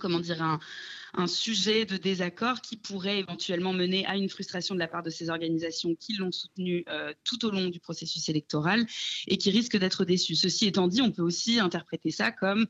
comment 0.00 0.20
dire, 0.20 0.42
un, 0.42 1.26
sujet 1.26 1.86
de 1.86 1.96
désaccord 1.96 2.60
qui 2.60 2.76
pourrait 2.76 3.20
éventuellement 3.20 3.72
mener 3.72 4.04
à 4.06 4.16
une 4.16 4.28
frustration 4.28 4.74
de 4.74 4.80
la 4.80 4.88
part 4.88 5.02
de 5.02 5.08
ces 5.08 5.30
organisations 5.30 5.94
qui 5.94 6.14
l'ont 6.14 6.32
soutenu 6.32 6.84
euh, 6.88 7.14
tout 7.24 7.46
au 7.46 7.50
long 7.50 7.68
du 7.68 7.80
processus 7.80 8.28
électoral 8.28 8.86
et 9.26 9.38
qui 9.38 9.50
risquent 9.50 9.78
d'être 9.78 10.04
déçus. 10.04 10.34
Ceci 10.34 10.66
étant 10.66 10.88
dit, 10.88 11.00
on 11.00 11.12
peut 11.12 11.22
aussi 11.22 11.58
interpréter 11.58 12.10
ça 12.10 12.32
comme 12.32 12.66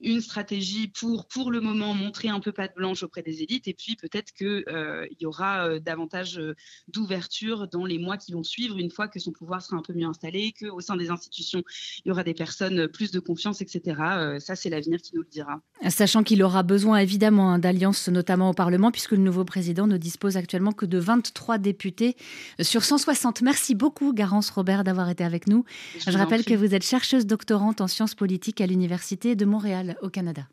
une 0.00 0.20
stratégie 0.20 0.88
pour, 0.88 1.26
pour 1.26 1.50
le 1.50 1.60
moment, 1.60 1.94
montrer 1.94 2.28
un 2.28 2.40
peu 2.40 2.52
patte 2.52 2.74
blanche 2.76 3.02
auprès 3.02 3.22
des 3.22 3.42
élites. 3.42 3.68
Et 3.68 3.74
puis 3.74 3.96
peut-être 3.96 4.32
qu'il 4.32 4.64
euh, 4.68 5.06
y 5.20 5.26
aura 5.26 5.66
euh, 5.66 5.80
davantage 5.80 6.38
euh, 6.38 6.54
d'ouverture 6.88 7.68
dans 7.68 7.84
les 7.84 7.98
mois 7.98 8.16
qui 8.16 8.32
vont 8.32 8.42
suivre, 8.42 8.78
une 8.78 8.90
fois 8.90 9.08
que 9.08 9.18
son 9.18 9.32
pouvoir 9.32 9.62
sera 9.62 9.76
un 9.76 9.82
peu 9.82 9.92
mieux 9.92 10.06
installé, 10.06 10.52
qu'au 10.58 10.80
sein 10.80 10.96
des 10.96 11.10
institutions, 11.10 11.62
il 12.04 12.08
y 12.08 12.12
aura 12.12 12.24
des 12.24 12.34
personnes 12.34 12.88
plus 12.88 13.10
de 13.10 13.20
confiance, 13.20 13.60
etc. 13.60 14.38
ça, 14.38 14.56
c'est 14.56 14.68
l'avenir 14.68 15.00
qui 15.00 15.14
nous 15.14 15.22
le 15.22 15.28
dira. 15.30 15.60
Sachant 15.88 16.22
qu'il 16.22 16.42
aura 16.42 16.62
besoin 16.62 16.98
évidemment 16.98 17.52
hein, 17.52 17.58
d'alliances, 17.58 18.08
notamment 18.08 18.50
au 18.50 18.54
Parlement, 18.54 18.90
puisque 18.90 19.12
le 19.12 19.18
nouveau 19.18 19.44
président 19.44 19.86
ne 19.86 19.96
dispose 19.96 20.36
actuellement 20.36 20.72
que 20.72 20.86
de 20.86 20.98
23 20.98 21.58
députés 21.58 22.16
sur 22.60 22.84
160. 22.84 23.42
Merci 23.42 23.74
beaucoup, 23.74 24.12
Garance 24.12 24.50
Robert, 24.50 24.84
d'avoir 24.84 25.08
été 25.10 25.24
avec 25.24 25.46
nous. 25.46 25.64
Je, 25.98 26.10
Je 26.10 26.18
rappelle 26.18 26.44
que 26.44 26.54
vous 26.54 26.74
êtes 26.74 26.84
chercheuse 26.84 27.26
doctorante 27.26 27.80
en 27.80 27.88
sciences 27.88 28.14
politiques 28.14 28.60
à 28.60 28.66
l'Université 28.66 29.36
de 29.36 29.44
Montréal 29.44 29.83
au 30.02 30.08
Canada. 30.08 30.48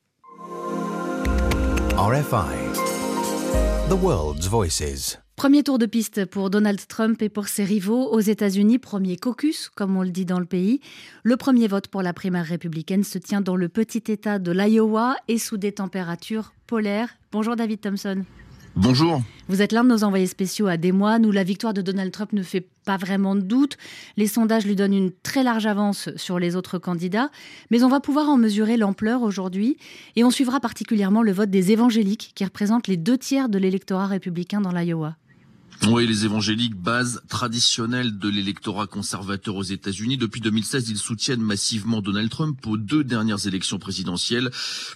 RFI, 1.97 3.89
The 3.89 4.01
World's 4.01 4.47
Voices. 4.47 5.19
Premier 5.35 5.63
tour 5.63 5.79
de 5.79 5.85
piste 5.87 6.25
pour 6.25 6.49
Donald 6.49 6.79
Trump 6.87 7.21
et 7.21 7.29
pour 7.29 7.47
ses 7.47 7.63
rivaux 7.63 8.11
aux 8.11 8.19
États-Unis. 8.19 8.77
Premier 8.77 9.17
caucus, 9.17 9.69
comme 9.69 9.97
on 9.97 10.03
le 10.03 10.11
dit 10.11 10.25
dans 10.25 10.39
le 10.39 10.45
pays. 10.45 10.81
Le 11.23 11.35
premier 11.35 11.67
vote 11.67 11.87
pour 11.87 12.03
la 12.03 12.13
primaire 12.13 12.45
républicaine 12.45 13.03
se 13.03 13.17
tient 13.17 13.41
dans 13.41 13.55
le 13.55 13.67
petit 13.67 14.11
État 14.11 14.37
de 14.37 14.51
l'Iowa 14.51 15.15
et 15.27 15.39
sous 15.39 15.57
des 15.57 15.71
températures 15.71 16.53
polaires. 16.67 17.09
Bonjour 17.31 17.55
David 17.55 17.81
Thompson. 17.81 18.23
Bonjour. 18.75 19.21
Vous 19.49 19.61
êtes 19.61 19.73
l'un 19.73 19.83
de 19.83 19.89
nos 19.89 20.05
envoyés 20.05 20.27
spéciaux 20.27 20.67
à 20.67 20.77
des 20.77 20.93
mois. 20.93 21.19
Nous, 21.19 21.31
la 21.31 21.43
victoire 21.43 21.73
de 21.73 21.81
Donald 21.81 22.09
Trump 22.11 22.31
ne 22.31 22.41
fait 22.41 22.65
pas 22.85 22.95
vraiment 22.95 23.35
de 23.35 23.41
doute. 23.41 23.77
Les 24.15 24.27
sondages 24.27 24.65
lui 24.65 24.77
donnent 24.77 24.93
une 24.93 25.11
très 25.11 25.43
large 25.43 25.65
avance 25.65 26.09
sur 26.15 26.39
les 26.39 26.55
autres 26.55 26.77
candidats. 26.77 27.31
Mais 27.69 27.83
on 27.83 27.89
va 27.89 27.99
pouvoir 27.99 28.29
en 28.29 28.37
mesurer 28.37 28.77
l'ampleur 28.77 29.23
aujourd'hui. 29.23 29.77
Et 30.15 30.23
on 30.23 30.31
suivra 30.31 30.61
particulièrement 30.61 31.21
le 31.21 31.33
vote 31.33 31.49
des 31.49 31.73
évangéliques, 31.73 32.31
qui 32.33 32.45
représentent 32.45 32.87
les 32.87 32.97
deux 32.97 33.17
tiers 33.17 33.49
de 33.49 33.57
l'électorat 33.57 34.07
républicain 34.07 34.61
dans 34.61 34.71
l'Iowa. 34.71 35.17
Oui, 35.87 36.05
les 36.05 36.25
évangéliques, 36.25 36.75
base 36.75 37.23
traditionnelle 37.27 38.19
de 38.19 38.29
l'électorat 38.29 38.85
conservateur 38.85 39.55
aux 39.55 39.63
États-Unis. 39.63 40.15
Depuis 40.15 40.39
2016, 40.39 40.89
ils 40.89 40.97
soutiennent 40.99 41.41
massivement 41.41 42.01
Donald 42.01 42.29
Trump 42.29 42.55
aux 42.67 42.77
deux 42.77 43.03
dernières 43.03 43.47
élections 43.47 43.79
présidentielles. 43.79 44.51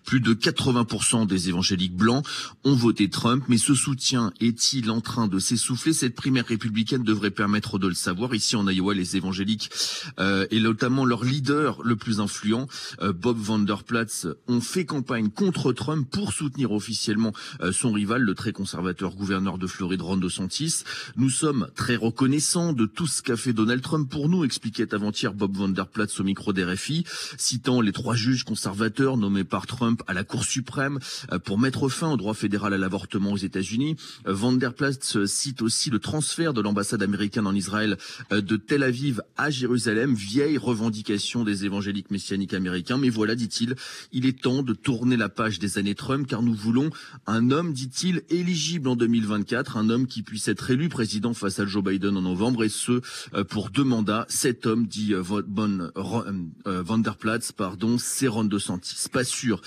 Plus 0.06 0.20
de 0.20 0.36
80% 0.36 1.26
des 1.26 1.50
évangéliques 1.50 1.96
blancs 1.96 2.24
ont 2.64 2.76
voté 2.76 3.10
Trump, 3.10 3.44
mais 3.48 3.58
ce 3.58 3.74
soutien 3.74 4.32
est-il 4.40 4.92
en 4.92 5.02
train 5.02 5.28
de 5.28 5.40
s'essouffler? 5.40 5.92
Cette 5.92 6.14
primaire 6.14 6.46
républicaine 6.46 7.04
devrait 7.04 7.32
permettre 7.32 7.80
de 7.80 7.88
le 7.88 7.96
savoir. 7.96 8.36
Ici 8.36 8.56
en 8.56 8.68
Iowa, 8.68 8.94
les 8.94 9.18
évangéliques 9.18 9.72
euh, 10.20 10.46
et 10.52 10.60
notamment 10.60 11.04
leur 11.04 11.24
leader 11.24 11.82
le 11.84 11.96
plus 11.96 12.20
influent, 12.20 12.68
euh, 13.02 13.12
Bob 13.12 13.38
Vanderplatz, 13.38 14.28
ont 14.48 14.62
fait 14.62 14.86
campagne 14.86 15.30
contre 15.30 15.74
Trump 15.74 16.08
pour 16.12 16.32
soutenir 16.32 16.72
officiellement 16.72 17.34
euh, 17.62 17.72
son 17.72 17.92
rival, 17.92 18.22
le 18.22 18.36
très 18.36 18.52
conservateur 18.52 19.16
gouverneur 19.16 19.58
de 19.58 19.66
Floride, 19.66 20.04
Ron 20.04 20.18
DeSantis. 20.18 20.75
Nous 21.16 21.30
sommes 21.30 21.68
très 21.76 21.96
reconnaissants 21.96 22.74
de 22.74 22.86
tout 22.86 23.08
ce 23.08 23.22
qu'a 23.22 23.38
fait 23.38 23.54
Donald 23.54 23.82
Trump 23.82 24.10
pour 24.10 24.30
nous, 24.30 24.44
expliquait 24.44 24.94
avant-hier 24.94 25.34
Bob 25.34 25.56
Vanderplatz 25.56 26.20
au 26.20 26.24
micro 26.24 26.54
d'RFI, 26.54 27.06
citant 27.38 27.82
les 27.82 27.92
trois 27.92 28.16
juges 28.16 28.44
conservateurs 28.44 29.18
nommés 29.18 29.44
par 29.44 29.68
Trump 29.68 30.02
à 30.08 30.14
la 30.14 30.24
Cour 30.24 30.44
suprême 30.44 31.00
euh, 31.32 31.40
pour 31.40 31.58
mettre 31.60 31.90
fin 31.90 32.12
au 32.12 32.18
droit 32.18 32.34
fédéral 32.34 32.74
à 32.74 32.78
l'avortement 32.78 33.32
aux 33.32 33.38
États-Unis. 33.38 33.96
Euh, 34.28 34.34
Vanderplatz 34.34 35.26
cite 35.26 35.62
aussi 35.62 35.90
le 35.90 36.00
transfert 36.00 36.54
de 36.54 36.62
l'ambassade 36.62 37.04
américaine 37.04 37.48
en 37.48 37.54
Israël 37.54 37.98
euh, 38.32 38.42
de 38.42 38.58
Tel 38.58 38.84
Aviv 38.84 39.22
à 39.38 39.50
Jérusalem, 39.50 40.14
vieille 40.14 40.58
revendication 40.58 41.44
des 41.44 41.66
évangéliques 41.66 42.12
messianiques 42.12 42.54
américains. 42.54 42.98
Mais 42.98 43.10
voilà, 43.10 43.36
dit-il, 43.36 43.76
il 44.12 44.26
est 44.26 44.42
temps 44.42 44.64
de 44.64 44.74
tourner 44.74 45.18
la 45.18 45.30
page 45.30 45.60
des 45.60 45.78
années 45.78 45.96
Trump 45.96 46.28
car 46.28 46.42
nous 46.42 46.54
voulons 46.54 46.90
un 47.28 47.52
homme, 47.52 47.74
dit-il, 47.74 48.24
éligible 48.30 48.88
en 48.88 48.96
2024, 48.96 49.78
un 49.78 49.90
homme 49.90 50.08
qui 50.08 50.24
puisse 50.24 50.48
être 50.48 50.65
élu 50.72 50.90
président 50.90 51.34
face 51.34 51.60
à 51.60 51.66
Joe 51.66 51.84
Biden 51.84 52.18
en 52.18 52.22
novembre 52.22 52.64
et 52.64 52.70
ce 52.70 53.02
euh, 53.34 53.44
pour 53.44 53.70
deux 53.70 53.84
mandats. 53.84 54.26
Cet 54.30 54.66
homme 54.66 54.88
dit 54.88 55.14
euh, 55.14 55.22
Von 55.22 55.92
euh, 55.96 56.84
Vanderplatz, 56.84 57.52
pardon, 57.52 57.98
c'est 57.98 58.28
Ron 58.28 58.46
DeSantis. 58.46 59.08
Pas 59.12 59.24
sûr 59.24 59.62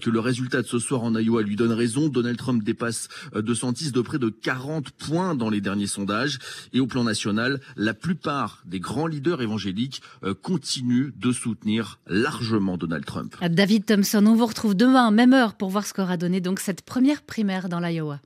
que 0.00 0.10
le 0.10 0.20
résultat 0.20 0.62
de 0.62 0.66
ce 0.66 0.78
soir 0.78 1.02
en 1.02 1.14
Iowa 1.14 1.42
lui 1.42 1.56
donne 1.56 1.72
raison. 1.72 2.08
Donald 2.08 2.36
Trump 2.36 2.62
dépasse 2.62 3.08
DeSantis 3.34 3.92
de 3.92 4.00
près 4.00 4.18
de 4.18 4.28
40 4.28 4.90
points 4.90 5.34
dans 5.34 5.50
les 5.50 5.60
derniers 5.60 5.86
sondages 5.86 6.38
et 6.72 6.80
au 6.80 6.86
plan 6.86 7.04
national, 7.04 7.60
la 7.76 7.94
plupart 7.94 8.62
des 8.66 8.80
grands 8.80 9.06
leaders 9.06 9.42
évangéliques 9.42 10.02
continuent 10.42 11.10
de 11.16 11.32
soutenir 11.32 11.98
largement 12.06 12.76
Donald 12.76 13.04
Trump. 13.04 13.36
David 13.48 13.86
Thompson, 13.86 14.24
on 14.26 14.34
vous 14.34 14.46
retrouve 14.46 14.74
demain, 14.74 15.10
même 15.10 15.32
heure, 15.32 15.54
pour 15.54 15.70
voir 15.70 15.86
ce 15.86 15.94
qu'aura 15.94 16.16
donné 16.16 16.40
donc 16.40 16.60
cette 16.60 16.82
première 16.82 17.22
primaire 17.22 17.68
dans 17.68 17.80
l'Iowa. 17.80 18.20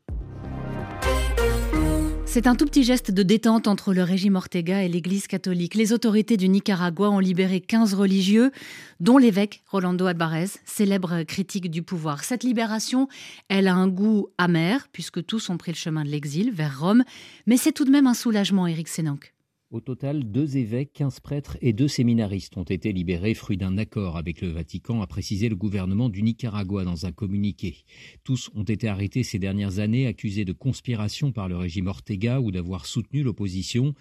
C'est 2.35 2.49
un 2.49 2.57
tout 2.57 2.65
petit 2.65 2.83
geste 2.83 3.13
de 3.13 3.23
détente 3.23 3.69
entre 3.69 3.95
le 3.95 4.03
régime 4.03 4.35
Ortega 4.35 4.83
et 4.83 4.89
l'Église 4.89 5.29
catholique. 5.29 5.77
Les 5.77 5.93
autorités 5.93 6.37
du 6.37 6.49
Nicaragua 6.49 7.09
ont 7.09 7.21
libéré 7.21 7.61
15 7.61 7.95
religieux, 7.95 8.51
dont 8.99 9.19
l'évêque 9.19 9.63
Rolando 9.69 10.07
Alvarez, 10.07 10.49
célèbre 10.65 11.23
critique 11.23 11.71
du 11.71 11.85
pouvoir. 11.85 12.25
Cette 12.25 12.43
libération, 12.43 13.07
elle 13.49 13.69
a 13.69 13.75
un 13.75 13.87
goût 13.87 14.31
amer, 14.37 14.89
puisque 14.91 15.25
tous 15.25 15.49
ont 15.49 15.59
pris 15.59 15.71
le 15.71 15.77
chemin 15.77 16.03
de 16.03 16.09
l'exil 16.09 16.51
vers 16.51 16.81
Rome, 16.81 17.05
mais 17.47 17.57
c'est 17.57 17.71
tout 17.71 17.85
de 17.85 17.93
même 17.93 18.09
un 18.09 18.15
soulagement, 18.15 18.67
Éric 18.67 18.89
Sénanque. 18.89 19.34
Au 19.71 19.81
total, 19.81 20.31
deux 20.31 20.57
évêques, 20.57 20.93
quinze 20.93 21.21
prêtres 21.21 21.57
et 21.61 21.73
deux 21.73 21.89
séminaristes 21.89 22.57
ont 22.57 22.65
été 22.65 22.93
libérés, 22.93 23.35
fruit 23.35 23.57
d'un 23.57 23.79
accord 23.79 24.17
avec 24.17 24.41
le 24.41 24.49
Vatican, 24.49 25.01
a 25.01 25.07
précisé 25.07 25.49
le 25.49 25.57
gouvernement 25.57 26.11
du 26.11 26.23
Nicaragua 26.23 26.85
dans 26.85 27.07
un 27.07 27.13
communiqué. 27.13 27.85
Tous 28.25 28.51
ont 28.55 28.63
été 28.63 28.89
arrêtés 28.89 29.23
ces 29.23 29.39
dernières 29.39 29.79
années, 29.79 30.07
accusés 30.07 30.45
de 30.45 30.53
conspiration 30.53 31.33
par 31.33 31.49
le 31.49 31.57
régime 31.57 31.87
Ortega 31.87 32.41
ou 32.41 32.53
d'avoir 32.53 32.87
soutenu 32.87 33.23
l'opposition. 33.23 33.95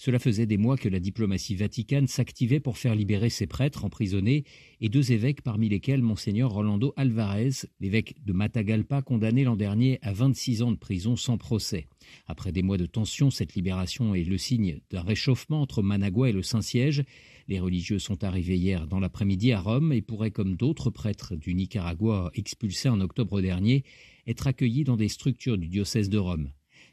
Cela 0.00 0.20
faisait 0.20 0.46
des 0.46 0.58
mois 0.58 0.76
que 0.76 0.88
la 0.88 1.00
diplomatie 1.00 1.56
vaticane 1.56 2.06
s'activait 2.06 2.60
pour 2.60 2.78
faire 2.78 2.94
libérer 2.94 3.30
ces 3.30 3.48
prêtres 3.48 3.84
emprisonnés 3.84 4.44
et 4.80 4.88
deux 4.88 5.10
évêques 5.10 5.42
parmi 5.42 5.68
lesquels 5.68 6.02
monseigneur 6.02 6.52
Rolando 6.52 6.94
Alvarez, 6.96 7.66
l'évêque 7.80 8.14
de 8.24 8.32
Matagalpa 8.32 9.02
condamné 9.02 9.42
l'an 9.42 9.56
dernier 9.56 9.98
à 10.02 10.12
26 10.12 10.62
ans 10.62 10.70
de 10.70 10.76
prison 10.76 11.16
sans 11.16 11.36
procès. 11.36 11.88
Après 12.28 12.52
des 12.52 12.62
mois 12.62 12.78
de 12.78 12.86
tension, 12.86 13.30
cette 13.30 13.56
libération 13.56 14.14
est 14.14 14.22
le 14.22 14.38
signe 14.38 14.78
d'un 14.92 15.02
réchauffement 15.02 15.62
entre 15.62 15.82
Managua 15.82 16.28
et 16.28 16.32
le 16.32 16.44
Saint-Siège. 16.44 17.02
Les 17.48 17.58
religieux 17.58 17.98
sont 17.98 18.22
arrivés 18.22 18.56
hier 18.56 18.86
dans 18.86 19.00
l'après-midi 19.00 19.50
à 19.50 19.60
Rome 19.60 19.92
et 19.92 20.00
pourraient, 20.00 20.30
comme 20.30 20.54
d'autres 20.54 20.90
prêtres 20.90 21.34
du 21.34 21.54
Nicaragua 21.54 22.30
expulsés 22.34 22.88
en 22.88 23.00
octobre 23.00 23.40
dernier, 23.40 23.82
être 24.28 24.46
accueillis 24.46 24.84
dans 24.84 24.96
des 24.96 25.08
structures 25.08 25.58
du 25.58 25.66
diocèse 25.66 26.08
de 26.08 26.18
Rome. 26.18 26.50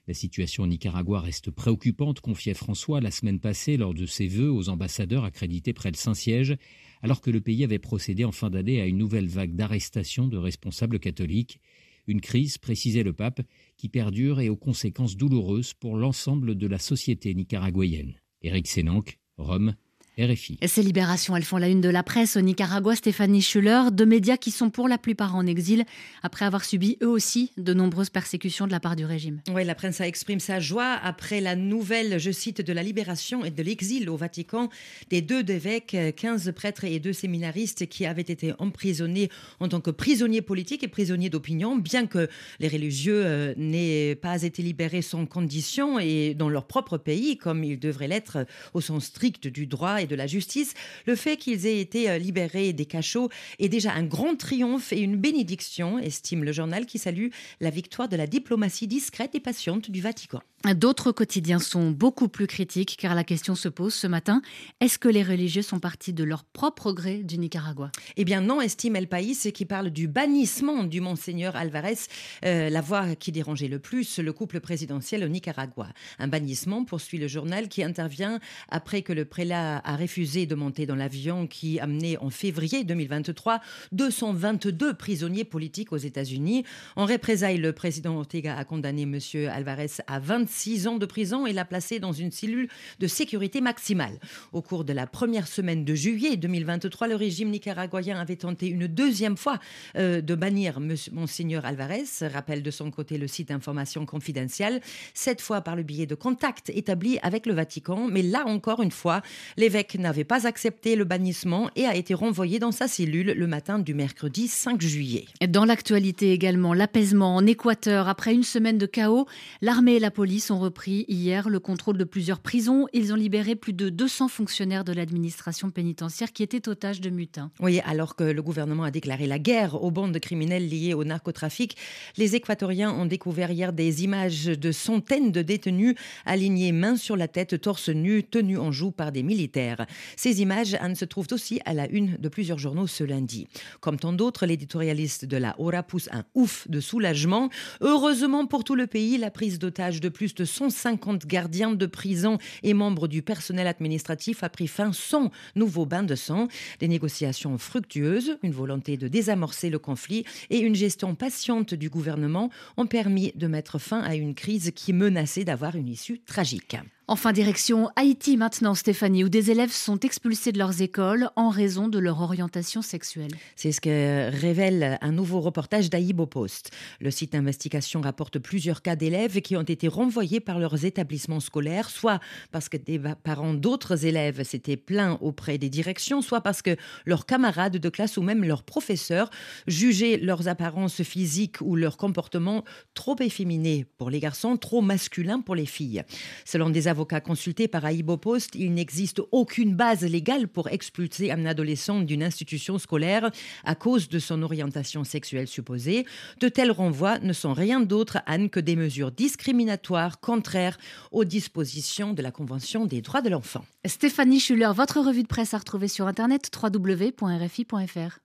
La 0.07 0.13
situation 0.13 0.63
au 0.63 0.67
Nicaragua 0.67 1.19
reste 1.19 1.49
préoccupante, 1.49 2.19
confiait 2.19 2.53
François 2.53 3.01
la 3.01 3.09
semaine 3.09 3.39
passée 3.39 3.75
lors 3.75 3.95
de 3.95 4.05
ses 4.05 4.27
vœux 4.27 4.51
aux 4.51 4.69
ambassadeurs 4.69 5.23
accrédités 5.23 5.73
près 5.73 5.89
le 5.89 5.97
Saint-Siège, 5.97 6.57
alors 7.01 7.21
que 7.21 7.31
le 7.31 7.41
pays 7.41 7.63
avait 7.63 7.79
procédé 7.79 8.23
en 8.23 8.31
fin 8.31 8.51
d'année 8.51 8.81
à 8.81 8.85
une 8.85 8.99
nouvelle 8.99 9.27
vague 9.27 9.55
d'arrestations 9.55 10.27
de 10.27 10.37
responsables 10.37 10.99
catholiques. 10.99 11.59
Une 12.05 12.21
crise, 12.21 12.59
précisait 12.59 13.01
le 13.01 13.13
pape, 13.13 13.41
qui 13.77 13.89
perdure 13.89 14.39
et 14.39 14.49
aux 14.49 14.55
conséquences 14.55 15.17
douloureuses 15.17 15.73
pour 15.73 15.97
l'ensemble 15.97 16.55
de 16.55 16.67
la 16.67 16.77
société 16.77 17.33
nicaraguayenne. 17.33 18.13
Éric 18.43 18.67
Sénanque, 18.67 19.17
Rome, 19.37 19.75
RFI. 20.17 20.57
Ces 20.65 20.81
libérations, 20.81 21.35
elles 21.35 21.43
font 21.43 21.57
la 21.57 21.67
une 21.67 21.81
de 21.81 21.89
la 21.89 22.03
presse 22.03 22.37
au 22.37 22.41
Nicaragua. 22.41 22.95
Stéphanie 22.95 23.41
Schuller, 23.41 23.81
deux 23.91 24.05
médias 24.05 24.37
qui 24.37 24.51
sont 24.51 24.69
pour 24.69 24.87
la 24.87 24.97
plupart 24.97 25.35
en 25.35 25.45
exil 25.45 25.83
après 26.23 26.45
avoir 26.45 26.63
subi 26.63 26.97
eux 27.01 27.09
aussi 27.09 27.51
de 27.57 27.73
nombreuses 27.73 28.09
persécutions 28.09 28.65
de 28.65 28.71
la 28.71 28.79
part 28.79 28.95
du 28.95 29.05
régime. 29.05 29.41
Oui, 29.53 29.65
la 29.65 29.75
presse 29.75 29.99
exprime 30.01 30.39
sa 30.39 30.59
joie 30.59 30.93
après 31.03 31.41
la 31.41 31.55
nouvelle, 31.55 32.17
je 32.17 32.31
cite, 32.31 32.61
de 32.61 32.73
la 32.73 32.83
libération 32.83 33.43
et 33.43 33.51
de 33.51 33.61
l'exil 33.61 34.09
au 34.09 34.15
Vatican 34.15 34.69
des 35.09 35.21
deux 35.21 35.43
évêques, 35.51 35.97
15 36.15 36.53
prêtres 36.55 36.85
et 36.85 36.99
deux 36.99 37.13
séminaristes 37.13 37.87
qui 37.87 38.05
avaient 38.05 38.21
été 38.21 38.53
emprisonnés 38.59 39.29
en 39.59 39.67
tant 39.67 39.81
que 39.81 39.91
prisonniers 39.91 40.41
politiques 40.41 40.83
et 40.83 40.87
prisonniers 40.87 41.29
d'opinion, 41.29 41.75
bien 41.75 42.07
que 42.07 42.29
les 42.59 42.67
religieux 42.67 43.21
euh, 43.25 43.53
n'aient 43.57 44.15
pas 44.15 44.43
été 44.43 44.61
libérés 44.61 45.01
sans 45.01 45.25
condition 45.25 45.99
et 45.99 46.33
dans 46.33 46.49
leur 46.49 46.67
propre 46.67 46.97
pays, 46.97 47.37
comme 47.37 47.63
ils 47.63 47.79
devraient 47.79 48.07
l'être 48.07 48.45
au 48.73 48.81
sens 48.81 49.05
strict 49.05 49.47
du 49.47 49.67
droit 49.67 50.01
de 50.07 50.15
la 50.15 50.27
justice, 50.27 50.73
le 51.05 51.15
fait 51.15 51.37
qu'ils 51.37 51.65
aient 51.65 51.79
été 51.79 52.09
euh, 52.09 52.17
libérés 52.17 52.73
des 52.73 52.85
cachots 52.85 53.29
est 53.59 53.69
déjà 53.69 53.93
un 53.93 54.03
grand 54.03 54.35
triomphe 54.35 54.93
et 54.93 54.99
une 54.99 55.17
bénédiction, 55.17 55.99
estime 55.99 56.43
le 56.43 56.51
journal 56.51 56.85
qui 56.85 56.99
salue 56.99 57.27
la 57.59 57.69
victoire 57.69 58.09
de 58.09 58.15
la 58.15 58.27
diplomatie 58.27 58.87
discrète 58.87 59.35
et 59.35 59.39
patiente 59.39 59.89
du 59.91 60.01
Vatican. 60.01 60.41
D'autres 60.73 61.11
quotidiens 61.11 61.59
sont 61.59 61.91
beaucoup 61.91 62.27
plus 62.27 62.47
critiques 62.47 62.97
car 62.97 63.13
la 63.13 63.23
question 63.23 63.53
se 63.53 63.69
pose 63.69 63.93
ce 63.93 64.07
matin 64.07 64.41
est-ce 64.79 64.97
que 64.97 65.07
les 65.07 65.21
religieux 65.21 65.61
sont 65.61 65.79
partis 65.79 66.11
de 66.11 66.23
leur 66.23 66.43
propre 66.43 66.91
gré 66.91 67.23
du 67.23 67.37
Nicaragua? 67.37 67.91
Eh 68.17 68.25
bien 68.25 68.41
non, 68.41 68.61
estime 68.61 68.95
El 68.95 69.07
País 69.07 69.51
qui 69.53 69.65
parle 69.65 69.91
du 69.91 70.07
bannissement 70.07 70.83
du 70.83 71.01
monseigneur 71.01 71.55
Alvarez, 71.55 71.97
euh, 72.45 72.69
la 72.69 72.81
voix 72.81 73.15
qui 73.15 73.31
dérangeait 73.31 73.67
le 73.67 73.79
plus 73.79 74.19
le 74.19 74.33
couple 74.33 74.59
présidentiel 74.59 75.23
au 75.23 75.27
Nicaragua. 75.27 75.89
Un 76.17 76.27
bannissement, 76.27 76.83
poursuit 76.83 77.19
le 77.19 77.27
journal, 77.27 77.67
qui 77.67 77.83
intervient 77.83 78.39
après 78.69 79.03
que 79.03 79.13
le 79.13 79.25
prélat 79.25 79.77
a 79.77 79.94
refusé 79.95 80.45
de 80.45 80.55
monter 80.55 80.85
dans 80.85 80.95
l'avion 80.95 81.47
qui 81.47 81.79
amenait 81.79 82.17
en 82.17 82.29
février 82.29 82.83
2023 82.83 83.59
222 83.91 84.93
prisonniers 84.93 85.43
politiques 85.43 85.91
aux 85.91 85.97
États-Unis. 85.97 86.63
En 86.95 87.05
représailles, 87.05 87.57
le 87.57 87.73
président 87.73 88.17
Ortega 88.17 88.55
a 88.57 88.63
condamné 88.65 89.03
M. 89.03 89.19
Alvarez 89.51 89.91
à 90.07 90.19
26 90.19 90.87
ans 90.87 90.97
de 90.97 91.05
prison 91.05 91.45
et 91.45 91.53
l'a 91.53 91.65
placé 91.65 91.99
dans 91.99 92.11
une 92.11 92.31
cellule 92.31 92.67
de 92.99 93.07
sécurité 93.07 93.61
maximale. 93.61 94.19
Au 94.53 94.61
cours 94.61 94.83
de 94.83 94.93
la 94.93 95.07
première 95.07 95.47
semaine 95.47 95.85
de 95.85 95.95
juillet 95.95 96.37
2023, 96.37 97.07
le 97.07 97.15
régime 97.15 97.49
nicaraguayen 97.49 98.19
avait 98.19 98.35
tenté 98.35 98.67
une 98.67 98.87
deuxième 98.87 99.37
fois 99.37 99.59
euh, 99.95 100.21
de 100.21 100.35
bannir 100.35 100.79
Monseigneur 101.11 101.65
Alvarez, 101.65 102.03
rappelle 102.21 102.63
de 102.63 102.71
son 102.71 102.91
côté 102.91 103.17
le 103.17 103.27
site 103.27 103.49
d'information 103.49 104.05
confidentielle, 104.05 104.81
cette 105.13 105.41
fois 105.41 105.61
par 105.61 105.75
le 105.75 105.83
biais 105.83 106.05
de 106.05 106.15
contacts 106.15 106.69
établis 106.69 107.19
avec 107.21 107.45
le 107.45 107.53
Vatican, 107.53 108.07
mais 108.07 108.21
là 108.21 108.45
encore 108.45 108.81
une 108.81 108.91
fois, 108.91 109.21
l'évêque 109.57 109.84
N'avait 109.97 110.23
pas 110.23 110.47
accepté 110.47 110.95
le 110.95 111.05
bannissement 111.05 111.69
et 111.75 111.85
a 111.85 111.95
été 111.95 112.13
renvoyé 112.13 112.59
dans 112.59 112.71
sa 112.71 112.87
cellule 112.87 113.33
le 113.35 113.47
matin 113.47 113.79
du 113.79 113.93
mercredi 113.93 114.47
5 114.47 114.81
juillet. 114.81 115.25
Dans 115.47 115.63
l'actualité 115.63 116.31
également, 116.31 116.73
l'apaisement 116.73 117.35
en 117.35 117.45
Équateur. 117.45 118.07
Après 118.07 118.33
une 118.33 118.43
semaine 118.43 118.77
de 118.77 118.85
chaos, 118.85 119.25
l'armée 119.61 119.93
et 119.93 119.99
la 119.99 120.11
police 120.11 120.51
ont 120.51 120.59
repris 120.59 121.05
hier 121.07 121.49
le 121.49 121.59
contrôle 121.59 121.97
de 121.97 122.03
plusieurs 122.03 122.39
prisons. 122.39 122.87
Ils 122.93 123.13
ont 123.13 123.15
libéré 123.15 123.55
plus 123.55 123.73
de 123.73 123.89
200 123.89 124.27
fonctionnaires 124.27 124.83
de 124.83 124.93
l'administration 124.93 125.69
pénitentiaire 125.69 126.33
qui 126.33 126.43
étaient 126.43 126.67
otages 126.67 127.01
de 127.01 127.09
mutins. 127.09 127.51
Oui, 127.59 127.79
alors 127.85 128.15
que 128.15 128.23
le 128.23 128.41
gouvernement 128.41 128.83
a 128.83 128.91
déclaré 128.91 129.27
la 129.27 129.39
guerre 129.39 129.81
aux 129.81 129.91
bandes 129.91 130.19
criminelles 130.19 130.67
liées 130.67 130.93
au 130.93 131.03
narcotrafic, 131.03 131.77
les 132.17 132.35
Équatoriens 132.35 132.91
ont 132.91 133.05
découvert 133.05 133.51
hier 133.51 133.73
des 133.73 134.03
images 134.03 134.45
de 134.45 134.71
centaines 134.71 135.31
de 135.31 135.41
détenus 135.41 135.95
alignés 136.25 136.71
main 136.71 136.95
sur 136.95 137.15
la 137.15 137.27
tête, 137.27 137.59
torse 137.61 137.89
nu, 137.89 138.23
tenus 138.23 138.59
en 138.59 138.71
joue 138.71 138.91
par 138.91 139.11
des 139.11 139.23
militaires. 139.23 139.74
Ces 140.15 140.41
images 140.41 140.77
se 140.95 141.05
trouvent 141.05 141.27
aussi 141.31 141.59
à 141.65 141.73
la 141.73 141.89
une 141.89 142.17
de 142.17 142.29
plusieurs 142.29 142.57
journaux 142.57 142.87
ce 142.87 143.03
lundi. 143.03 143.47
Comme 143.79 143.99
tant 143.99 144.13
d'autres, 144.13 144.45
l'éditorialiste 144.45 145.25
de 145.25 145.37
la 145.37 145.55
Hora 145.59 145.83
pousse 145.83 146.09
un 146.11 146.23
ouf 146.33 146.67
de 146.69 146.79
soulagement. 146.79 147.49
Heureusement 147.81 148.45
pour 148.45 148.63
tout 148.63 148.75
le 148.75 148.87
pays, 148.87 149.17
la 149.17 149.31
prise 149.31 149.59
d'otage 149.59 150.01
de 150.01 150.09
plus 150.09 150.35
de 150.35 150.45
150 150.45 151.25
gardiens 151.25 151.71
de 151.71 151.85
prison 151.85 152.37
et 152.63 152.73
membres 152.73 153.07
du 153.07 153.21
personnel 153.21 153.67
administratif 153.67 154.43
a 154.43 154.49
pris 154.49 154.67
fin 154.67 154.93
sans 154.93 155.31
nouveau 155.55 155.85
bain 155.85 156.03
de 156.03 156.15
sang. 156.15 156.47
Des 156.79 156.87
négociations 156.87 157.57
fructueuses, 157.57 158.37
une 158.43 158.51
volonté 158.51 158.97
de 158.97 159.07
désamorcer 159.07 159.69
le 159.69 159.79
conflit 159.79 160.25
et 160.49 160.59
une 160.59 160.75
gestion 160.75 161.15
patiente 161.15 161.73
du 161.73 161.89
gouvernement 161.89 162.49
ont 162.77 162.87
permis 162.87 163.31
de 163.35 163.47
mettre 163.47 163.79
fin 163.79 164.01
à 164.01 164.15
une 164.15 164.35
crise 164.35 164.71
qui 164.75 164.93
menaçait 164.93 165.43
d'avoir 165.43 165.75
une 165.75 165.89
issue 165.89 166.19
tragique. 166.25 166.77
Enfin, 167.07 167.33
direction 167.33 167.91
Haïti 167.95 168.35
maintenant, 168.35 168.73
Stéphanie, 168.73 169.23
où 169.23 169.29
des 169.29 169.51
élèves 169.51 169.71
sont 169.71 169.99
expulsés 169.99 170.51
de 170.51 170.57
leurs 170.57 170.81
écoles 170.81 171.29
en 171.35 171.49
raison 171.49 171.87
de 171.87 171.99
leur 171.99 172.19
orientation 172.19 172.81
sexuelle. 172.81 173.29
C'est 173.55 173.71
ce 173.71 173.79
que 173.79 174.31
révèle 174.41 174.97
un 175.01 175.11
nouveau 175.11 175.39
reportage 175.39 175.91
d'Aïbo 175.91 176.25
Post. 176.25 176.71
Le 176.99 177.11
site 177.11 177.33
d'investigation 177.33 178.01
rapporte 178.01 178.39
plusieurs 178.39 178.81
cas 178.81 178.95
d'élèves 178.95 179.41
qui 179.41 179.55
ont 179.55 179.61
été 179.61 179.87
renvoyés 179.87 180.39
par 180.39 180.57
leurs 180.57 180.83
établissements 180.83 181.39
scolaires, 181.39 181.91
soit 181.91 182.19
parce 182.51 182.69
que 182.69 182.77
des 182.77 182.99
parents 183.23 183.53
d'autres 183.53 184.07
élèves 184.07 184.41
s'étaient 184.41 184.75
plaints 184.75 185.19
auprès 185.21 185.59
des 185.59 185.69
directions, 185.69 186.23
soit 186.23 186.41
parce 186.41 186.63
que 186.63 186.75
leurs 187.05 187.27
camarades 187.27 187.77
de 187.77 187.89
classe 187.89 188.17
ou 188.17 188.23
même 188.23 188.43
leurs 188.43 188.63
professeurs 188.63 189.29
jugeaient 189.67 190.17
leurs 190.17 190.47
apparences 190.47 191.03
physiques 191.03 191.61
ou 191.61 191.75
leur 191.75 191.97
comportement 191.97 192.63
trop 192.95 193.15
efféminé 193.19 193.85
pour 193.99 194.09
les 194.09 194.19
garçons, 194.19 194.57
trop 194.57 194.81
masculin 194.81 195.41
pour 195.41 195.53
les 195.53 195.67
filles. 195.67 196.01
Selon 196.45 196.71
des 196.71 196.87
avocat 196.95 197.19
consulté 197.19 197.67
par 197.67 197.83
Aïbo 197.83 198.15
Post, 198.15 198.55
il 198.55 198.73
n'existe 198.73 199.21
aucune 199.33 199.75
base 199.75 200.03
légale 200.03 200.47
pour 200.47 200.69
expulser 200.69 201.29
un 201.29 201.45
adolescent 201.45 201.99
d'une 201.99 202.23
institution 202.23 202.77
scolaire 202.77 203.31
à 203.65 203.75
cause 203.75 204.07
de 204.07 204.17
son 204.17 204.41
orientation 204.43 205.03
sexuelle 205.03 205.49
supposée. 205.49 206.05
De 206.39 206.47
tels 206.47 206.71
renvois 206.71 207.19
ne 207.19 207.33
sont 207.33 207.51
rien 207.51 207.81
d'autre, 207.81 208.19
Anne, 208.25 208.49
que 208.49 208.61
des 208.61 208.77
mesures 208.77 209.11
discriminatoires 209.11 210.21
contraires 210.21 210.77
aux 211.11 211.25
dispositions 211.25 212.13
de 212.13 212.21
la 212.21 212.31
Convention 212.31 212.85
des 212.85 213.01
droits 213.01 213.21
de 213.21 213.29
l'enfant. 213.29 213.65
Stéphanie 213.85 214.39
Schuller, 214.39 214.71
votre 214.73 215.01
revue 215.01 215.23
de 215.23 215.27
presse 215.27 215.53
à 215.53 215.57
retrouver 215.57 215.89
sur 215.89 216.07
internet 216.07 216.49
www.rfi.fr. 216.55 218.19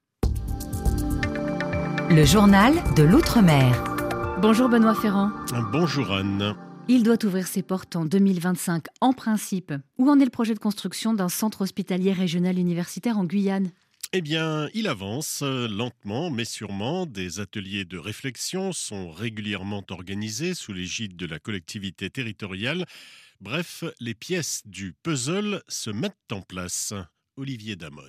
Le 2.08 2.24
journal 2.24 2.74
de 2.96 3.02
l'Outre-mer. 3.02 3.82
Bonjour 4.40 4.68
Benoît 4.68 4.94
Ferrand. 4.94 5.30
Bonjour 5.72 6.12
Anne. 6.12 6.54
Il 6.92 7.04
doit 7.04 7.24
ouvrir 7.24 7.46
ses 7.46 7.62
portes 7.62 7.94
en 7.94 8.04
2025 8.04 8.86
en 9.00 9.12
principe. 9.12 9.72
Où 9.98 10.10
en 10.10 10.18
est 10.18 10.24
le 10.24 10.30
projet 10.30 10.54
de 10.54 10.58
construction 10.58 11.14
d'un 11.14 11.28
centre 11.28 11.60
hospitalier 11.60 12.12
régional 12.12 12.58
universitaire 12.58 13.16
en 13.16 13.24
Guyane? 13.24 13.70
Eh 14.12 14.20
bien, 14.20 14.68
il 14.74 14.88
avance 14.88 15.42
lentement 15.42 16.32
mais 16.32 16.44
sûrement. 16.44 17.06
Des 17.06 17.38
ateliers 17.38 17.84
de 17.84 17.96
réflexion 17.96 18.72
sont 18.72 19.12
régulièrement 19.12 19.84
organisés 19.90 20.54
sous 20.54 20.72
l'égide 20.72 21.14
de 21.14 21.26
la 21.26 21.38
collectivité 21.38 22.10
territoriale. 22.10 22.86
Bref, 23.40 23.84
les 24.00 24.14
pièces 24.14 24.62
du 24.64 24.92
puzzle 24.92 25.62
se 25.68 25.90
mettent 25.90 26.32
en 26.32 26.42
place. 26.42 26.92
Olivier 27.36 27.76
Damon. 27.76 28.02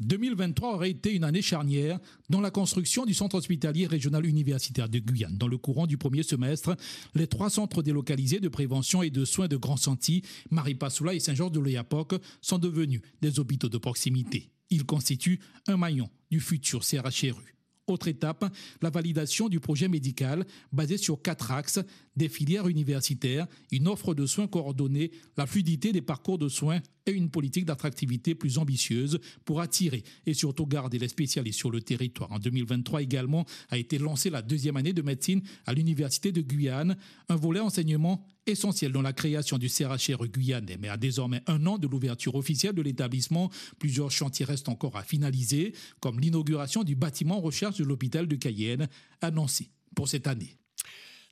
2023 0.00 0.74
aurait 0.74 0.90
été 0.90 1.12
une 1.12 1.24
année 1.24 1.42
charnière 1.42 1.98
dans 2.30 2.40
la 2.40 2.50
construction 2.50 3.04
du 3.04 3.14
centre 3.14 3.36
hospitalier 3.36 3.86
régional 3.86 4.24
universitaire 4.26 4.88
de 4.88 4.98
Guyane. 4.98 5.36
Dans 5.36 5.48
le 5.48 5.58
courant 5.58 5.86
du 5.86 5.98
premier 5.98 6.22
semestre, 6.22 6.76
les 7.14 7.26
trois 7.26 7.50
centres 7.50 7.82
délocalisés 7.82 8.40
de 8.40 8.48
prévention 8.48 9.02
et 9.02 9.10
de 9.10 9.24
soins 9.24 9.48
de 9.48 9.56
Grand 9.56 9.76
Senti, 9.76 10.22
Maripasoula 10.50 11.14
et 11.14 11.20
Saint-Georges 11.20 11.52
de 11.52 11.60
l'Oyapoc, 11.60 12.14
sont 12.40 12.58
devenus 12.58 13.02
des 13.20 13.40
hôpitaux 13.40 13.68
de 13.68 13.78
proximité. 13.78 14.50
Ils 14.70 14.84
constituent 14.84 15.40
un 15.66 15.76
maillon 15.76 16.08
du 16.30 16.40
futur 16.40 16.84
CRHRU. 16.84 17.57
Autre 17.88 18.08
étape, 18.08 18.44
la 18.82 18.90
validation 18.90 19.48
du 19.48 19.60
projet 19.60 19.88
médical 19.88 20.46
basé 20.72 20.96
sur 20.96 21.22
quatre 21.22 21.50
axes, 21.50 21.80
des 22.16 22.28
filières 22.28 22.68
universitaires, 22.68 23.46
une 23.70 23.88
offre 23.88 24.14
de 24.14 24.26
soins 24.26 24.46
coordonnée, 24.46 25.10
la 25.36 25.46
fluidité 25.46 25.92
des 25.92 26.02
parcours 26.02 26.36
de 26.36 26.48
soins 26.48 26.80
et 27.06 27.12
une 27.12 27.30
politique 27.30 27.64
d'attractivité 27.64 28.34
plus 28.34 28.58
ambitieuse 28.58 29.20
pour 29.44 29.60
attirer 29.60 30.02
et 30.26 30.34
surtout 30.34 30.66
garder 30.66 30.98
les 30.98 31.08
spécialistes 31.08 31.58
sur 31.58 31.70
le 31.70 31.80
territoire. 31.80 32.30
En 32.30 32.38
2023 32.38 33.02
également 33.02 33.46
a 33.70 33.78
été 33.78 33.98
lancée 33.98 34.30
la 34.30 34.42
deuxième 34.42 34.76
année 34.76 34.92
de 34.92 35.02
médecine 35.02 35.42
à 35.64 35.72
l'Université 35.72 36.32
de 36.32 36.42
Guyane, 36.42 36.96
un 37.28 37.36
volet 37.36 37.60
enseignement 37.60 38.26
essentiel 38.48 38.92
dans 38.92 39.02
la 39.02 39.12
création 39.12 39.58
du 39.58 39.68
CRHR 39.68 40.26
guyanais. 40.26 40.76
Mais 40.78 40.88
à 40.88 40.96
désormais 40.96 41.42
un 41.46 41.66
an 41.66 41.78
de 41.78 41.86
l'ouverture 41.86 42.34
officielle 42.34 42.74
de 42.74 42.82
l'établissement, 42.82 43.50
plusieurs 43.78 44.10
chantiers 44.10 44.44
restent 44.44 44.68
encore 44.68 44.96
à 44.96 45.02
finaliser, 45.02 45.72
comme 46.00 46.20
l'inauguration 46.20 46.84
du 46.84 46.94
bâtiment 46.94 47.40
recherche 47.40 47.78
de 47.78 47.84
l'hôpital 47.84 48.26
de 48.26 48.36
Cayenne, 48.36 48.88
annoncé 49.20 49.70
pour 49.94 50.08
cette 50.08 50.26
année. 50.26 50.56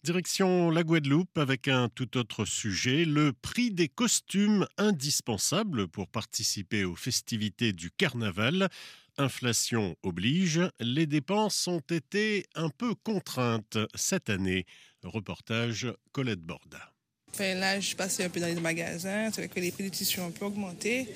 Direction 0.04 0.70
la 0.70 0.84
Guadeloupe 0.84 1.36
avec 1.36 1.66
un 1.66 1.88
tout 1.88 2.16
autre 2.16 2.44
sujet, 2.44 3.04
le 3.04 3.32
prix 3.32 3.72
des 3.72 3.88
costumes 3.88 4.64
indispensables 4.78 5.88
pour 5.88 6.06
participer 6.06 6.84
aux 6.84 6.94
festivités 6.94 7.72
du 7.72 7.90
carnaval. 7.90 8.68
Inflation 9.18 9.96
oblige, 10.02 10.60
les 10.78 11.06
dépenses 11.06 11.66
ont 11.66 11.82
été 11.90 12.46
un 12.54 12.68
peu 12.68 12.94
contraintes 12.94 13.78
cette 13.94 14.30
année. 14.30 14.66
Reportage 15.02 15.88
Colette 16.12 16.42
Borda. 16.42 16.95
Là, 17.38 17.80
je 17.80 17.94
passe 17.94 18.20
un 18.20 18.28
peu 18.28 18.40
dans 18.40 18.46
les 18.46 18.54
magasins, 18.54 19.30
c'est 19.32 19.42
vrai 19.42 19.48
que 19.48 19.60
les 19.60 19.70
prix 19.70 19.84
des 19.84 19.90
tissus 19.90 20.20
ont 20.20 20.26
un 20.26 20.30
peu 20.30 20.44
augmenté. 20.44 21.08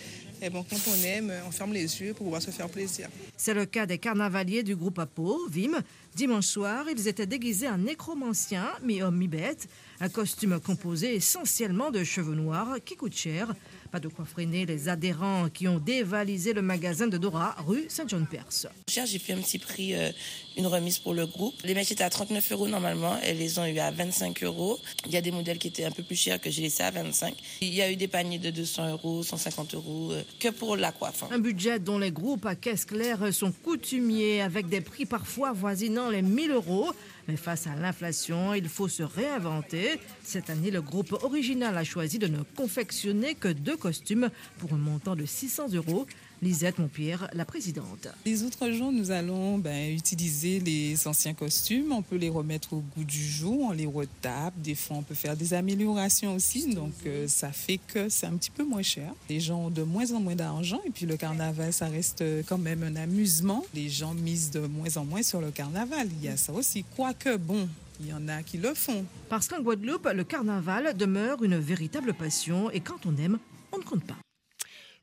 Et 0.42 0.48
bon, 0.48 0.64
quand 0.68 0.78
on 0.88 1.04
aime, 1.04 1.32
on 1.46 1.50
ferme 1.50 1.74
les 1.74 2.00
yeux 2.00 2.14
pour 2.14 2.24
pouvoir 2.24 2.40
se 2.40 2.50
faire 2.50 2.68
plaisir. 2.68 3.08
C'est 3.36 3.52
le 3.52 3.66
cas 3.66 3.84
des 3.84 3.98
carnavaliers 3.98 4.62
du 4.62 4.74
groupe 4.74 4.98
APO, 4.98 5.48
VIM, 5.50 5.82
Dimanche 6.14 6.46
soir, 6.46 6.86
ils 6.90 7.08
étaient 7.08 7.26
déguisés 7.26 7.68
en 7.68 7.78
nécromanciens, 7.78 8.70
mi-homme, 8.82 9.16
mi-bête, 9.16 9.68
un 10.00 10.08
costume 10.08 10.58
composé 10.58 11.14
essentiellement 11.14 11.90
de 11.90 12.02
cheveux 12.04 12.34
noirs 12.34 12.78
qui 12.84 12.96
coûtent 12.96 13.16
cher. 13.16 13.54
Pas 13.90 13.98
de 13.98 14.06
quoi 14.06 14.24
freiner 14.24 14.66
les 14.66 14.88
adhérents 14.88 15.48
qui 15.52 15.66
ont 15.66 15.80
dévalisé 15.80 16.52
le 16.52 16.62
magasin 16.62 17.08
de 17.08 17.18
Dora, 17.18 17.56
rue 17.66 17.86
Saint-John-Perse. 17.88 18.68
J'ai 18.86 19.18
fait 19.18 19.32
un 19.32 19.38
petit 19.38 19.58
prix, 19.58 19.94
euh, 19.96 20.12
une 20.56 20.68
remise 20.68 21.00
pour 21.00 21.12
le 21.12 21.26
groupe. 21.26 21.54
Les 21.64 21.74
mèches 21.74 21.90
étaient 21.90 22.04
à 22.04 22.10
39 22.10 22.52
euros 22.52 22.68
normalement, 22.68 23.18
elles 23.24 23.38
les 23.38 23.58
ont 23.58 23.66
eu 23.66 23.80
à 23.80 23.90
25 23.90 24.44
euros. 24.44 24.78
Il 25.06 25.12
y 25.12 25.16
a 25.16 25.20
des 25.20 25.32
modèles 25.32 25.58
qui 25.58 25.66
étaient 25.66 25.84
un 25.84 25.90
peu 25.90 26.04
plus 26.04 26.14
chers 26.14 26.40
que 26.40 26.50
j'ai 26.50 26.62
laissé 26.62 26.84
à 26.84 26.92
25. 26.92 27.34
Il 27.62 27.74
y 27.74 27.82
a 27.82 27.90
eu 27.90 27.96
des 27.96 28.06
paniers 28.06 28.38
de 28.38 28.50
200 28.50 28.90
euros, 28.92 29.24
150 29.24 29.74
euros, 29.74 30.12
euh, 30.12 30.22
que 30.38 30.50
pour 30.50 30.76
la 30.76 30.92
coiffe. 30.92 31.24
Hein. 31.24 31.28
Un 31.32 31.40
budget 31.40 31.80
dont 31.80 31.98
les 31.98 32.12
groupes 32.12 32.46
à 32.46 32.54
caisse 32.54 32.84
claire 32.84 33.34
sont 33.34 33.50
coutumiers, 33.50 34.40
avec 34.40 34.68
des 34.68 34.82
prix 34.82 35.04
parfois 35.04 35.52
voisinant 35.52 36.10
les 36.10 36.22
1000 36.22 36.52
euros. 36.52 36.92
Mais 37.30 37.36
face 37.36 37.68
à 37.68 37.76
l'inflation, 37.76 38.54
il 38.54 38.68
faut 38.68 38.88
se 38.88 39.04
réinventer. 39.04 40.00
Cette 40.24 40.50
année, 40.50 40.72
le 40.72 40.82
groupe 40.82 41.12
original 41.12 41.78
a 41.78 41.84
choisi 41.84 42.18
de 42.18 42.26
ne 42.26 42.42
confectionner 42.56 43.36
que 43.36 43.46
deux 43.46 43.76
costumes 43.76 44.30
pour 44.58 44.72
un 44.72 44.78
montant 44.78 45.14
de 45.14 45.24
600 45.24 45.74
euros. 45.74 46.08
Lisette 46.42 46.78
Montpierre, 46.78 47.28
la 47.34 47.44
présidente. 47.44 48.08
Les 48.24 48.42
autres 48.44 48.70
jours, 48.70 48.92
nous 48.92 49.10
allons 49.10 49.58
ben, 49.58 49.94
utiliser 49.94 50.58
les 50.58 51.06
anciens 51.06 51.34
costumes. 51.34 51.92
On 51.92 52.00
peut 52.00 52.16
les 52.16 52.30
remettre 52.30 52.72
au 52.72 52.80
goût 52.80 53.04
du 53.04 53.22
jour, 53.22 53.66
on 53.68 53.72
les 53.72 53.84
retape. 53.84 54.54
Des 54.56 54.74
fois, 54.74 54.96
on 54.96 55.02
peut 55.02 55.14
faire 55.14 55.36
des 55.36 55.52
améliorations 55.52 56.34
aussi. 56.34 56.74
Donc, 56.74 56.94
euh, 57.04 57.28
ça 57.28 57.52
fait 57.52 57.78
que 57.78 58.08
c'est 58.08 58.26
un 58.26 58.36
petit 58.36 58.50
peu 58.50 58.64
moins 58.64 58.82
cher. 58.82 59.12
Les 59.28 59.38
gens 59.38 59.66
ont 59.66 59.70
de 59.70 59.82
moins 59.82 60.12
en 60.12 60.20
moins 60.20 60.34
d'argent. 60.34 60.80
Et 60.86 60.90
puis, 60.90 61.04
le 61.04 61.18
carnaval, 61.18 61.74
ça 61.74 61.88
reste 61.88 62.24
quand 62.46 62.58
même 62.58 62.82
un 62.82 62.96
amusement. 62.96 63.64
Les 63.74 63.90
gens 63.90 64.14
misent 64.14 64.50
de 64.50 64.60
moins 64.60 64.96
en 64.96 65.04
moins 65.04 65.22
sur 65.22 65.42
le 65.42 65.50
carnaval. 65.50 66.08
Il 66.20 66.24
y 66.24 66.28
a 66.28 66.38
ça 66.38 66.54
aussi. 66.54 66.84
Quoique, 66.96 67.36
bon, 67.36 67.68
il 68.00 68.08
y 68.08 68.12
en 68.14 68.28
a 68.28 68.42
qui 68.42 68.56
le 68.56 68.72
font. 68.72 69.04
Parce 69.28 69.46
qu'en 69.46 69.60
Guadeloupe, 69.60 70.08
le 70.14 70.24
carnaval 70.24 70.96
demeure 70.96 71.42
une 71.44 71.58
véritable 71.58 72.14
passion 72.14 72.70
et 72.70 72.80
quand 72.80 73.04
on 73.04 73.14
aime, 73.18 73.38
on 73.72 73.78
ne 73.78 73.84
compte 73.84 74.04
pas. 74.04 74.16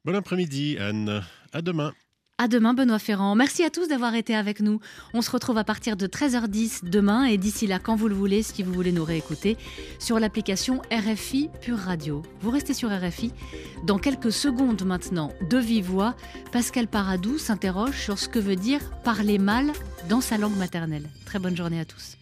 Bon 0.07 0.15
après-midi, 0.15 0.77
Anne. 0.79 1.21
À 1.51 1.61
demain. 1.61 1.91
À 2.37 2.47
demain, 2.47 2.73
Benoît 2.73 2.97
Ferrand. 2.97 3.35
Merci 3.35 3.65
à 3.65 3.69
tous 3.69 3.89
d'avoir 3.89 4.15
été 4.15 4.37
avec 4.37 4.61
nous. 4.61 4.79
On 5.13 5.21
se 5.21 5.29
retrouve 5.29 5.57
à 5.57 5.65
partir 5.65 5.97
de 5.97 6.07
13h10 6.07 6.85
demain 6.89 7.25
et 7.25 7.37
d'ici 7.37 7.67
là, 7.67 7.77
quand 7.77 7.97
vous 7.97 8.07
le 8.07 8.15
voulez, 8.15 8.41
si 8.41 8.63
vous 8.63 8.71
voulez 8.71 8.93
nous 8.93 9.03
réécouter, 9.03 9.57
sur 9.99 10.17
l'application 10.17 10.81
RFI 10.93 11.49
Pure 11.59 11.79
Radio. 11.79 12.23
Vous 12.39 12.51
restez 12.51 12.73
sur 12.73 12.89
RFI. 12.89 13.33
Dans 13.85 13.99
quelques 13.99 14.31
secondes 14.31 14.81
maintenant, 14.85 15.33
de 15.49 15.57
vive 15.57 15.87
voix, 15.87 16.15
Pascal 16.53 16.87
Paradou 16.87 17.37
s'interroge 17.37 17.99
sur 17.99 18.17
ce 18.17 18.29
que 18.29 18.39
veut 18.39 18.55
dire 18.55 18.79
parler 19.03 19.39
mal 19.39 19.73
dans 20.07 20.21
sa 20.21 20.37
langue 20.37 20.55
maternelle. 20.55 21.09
Très 21.25 21.39
bonne 21.39 21.57
journée 21.57 21.81
à 21.81 21.85
tous. 21.85 22.15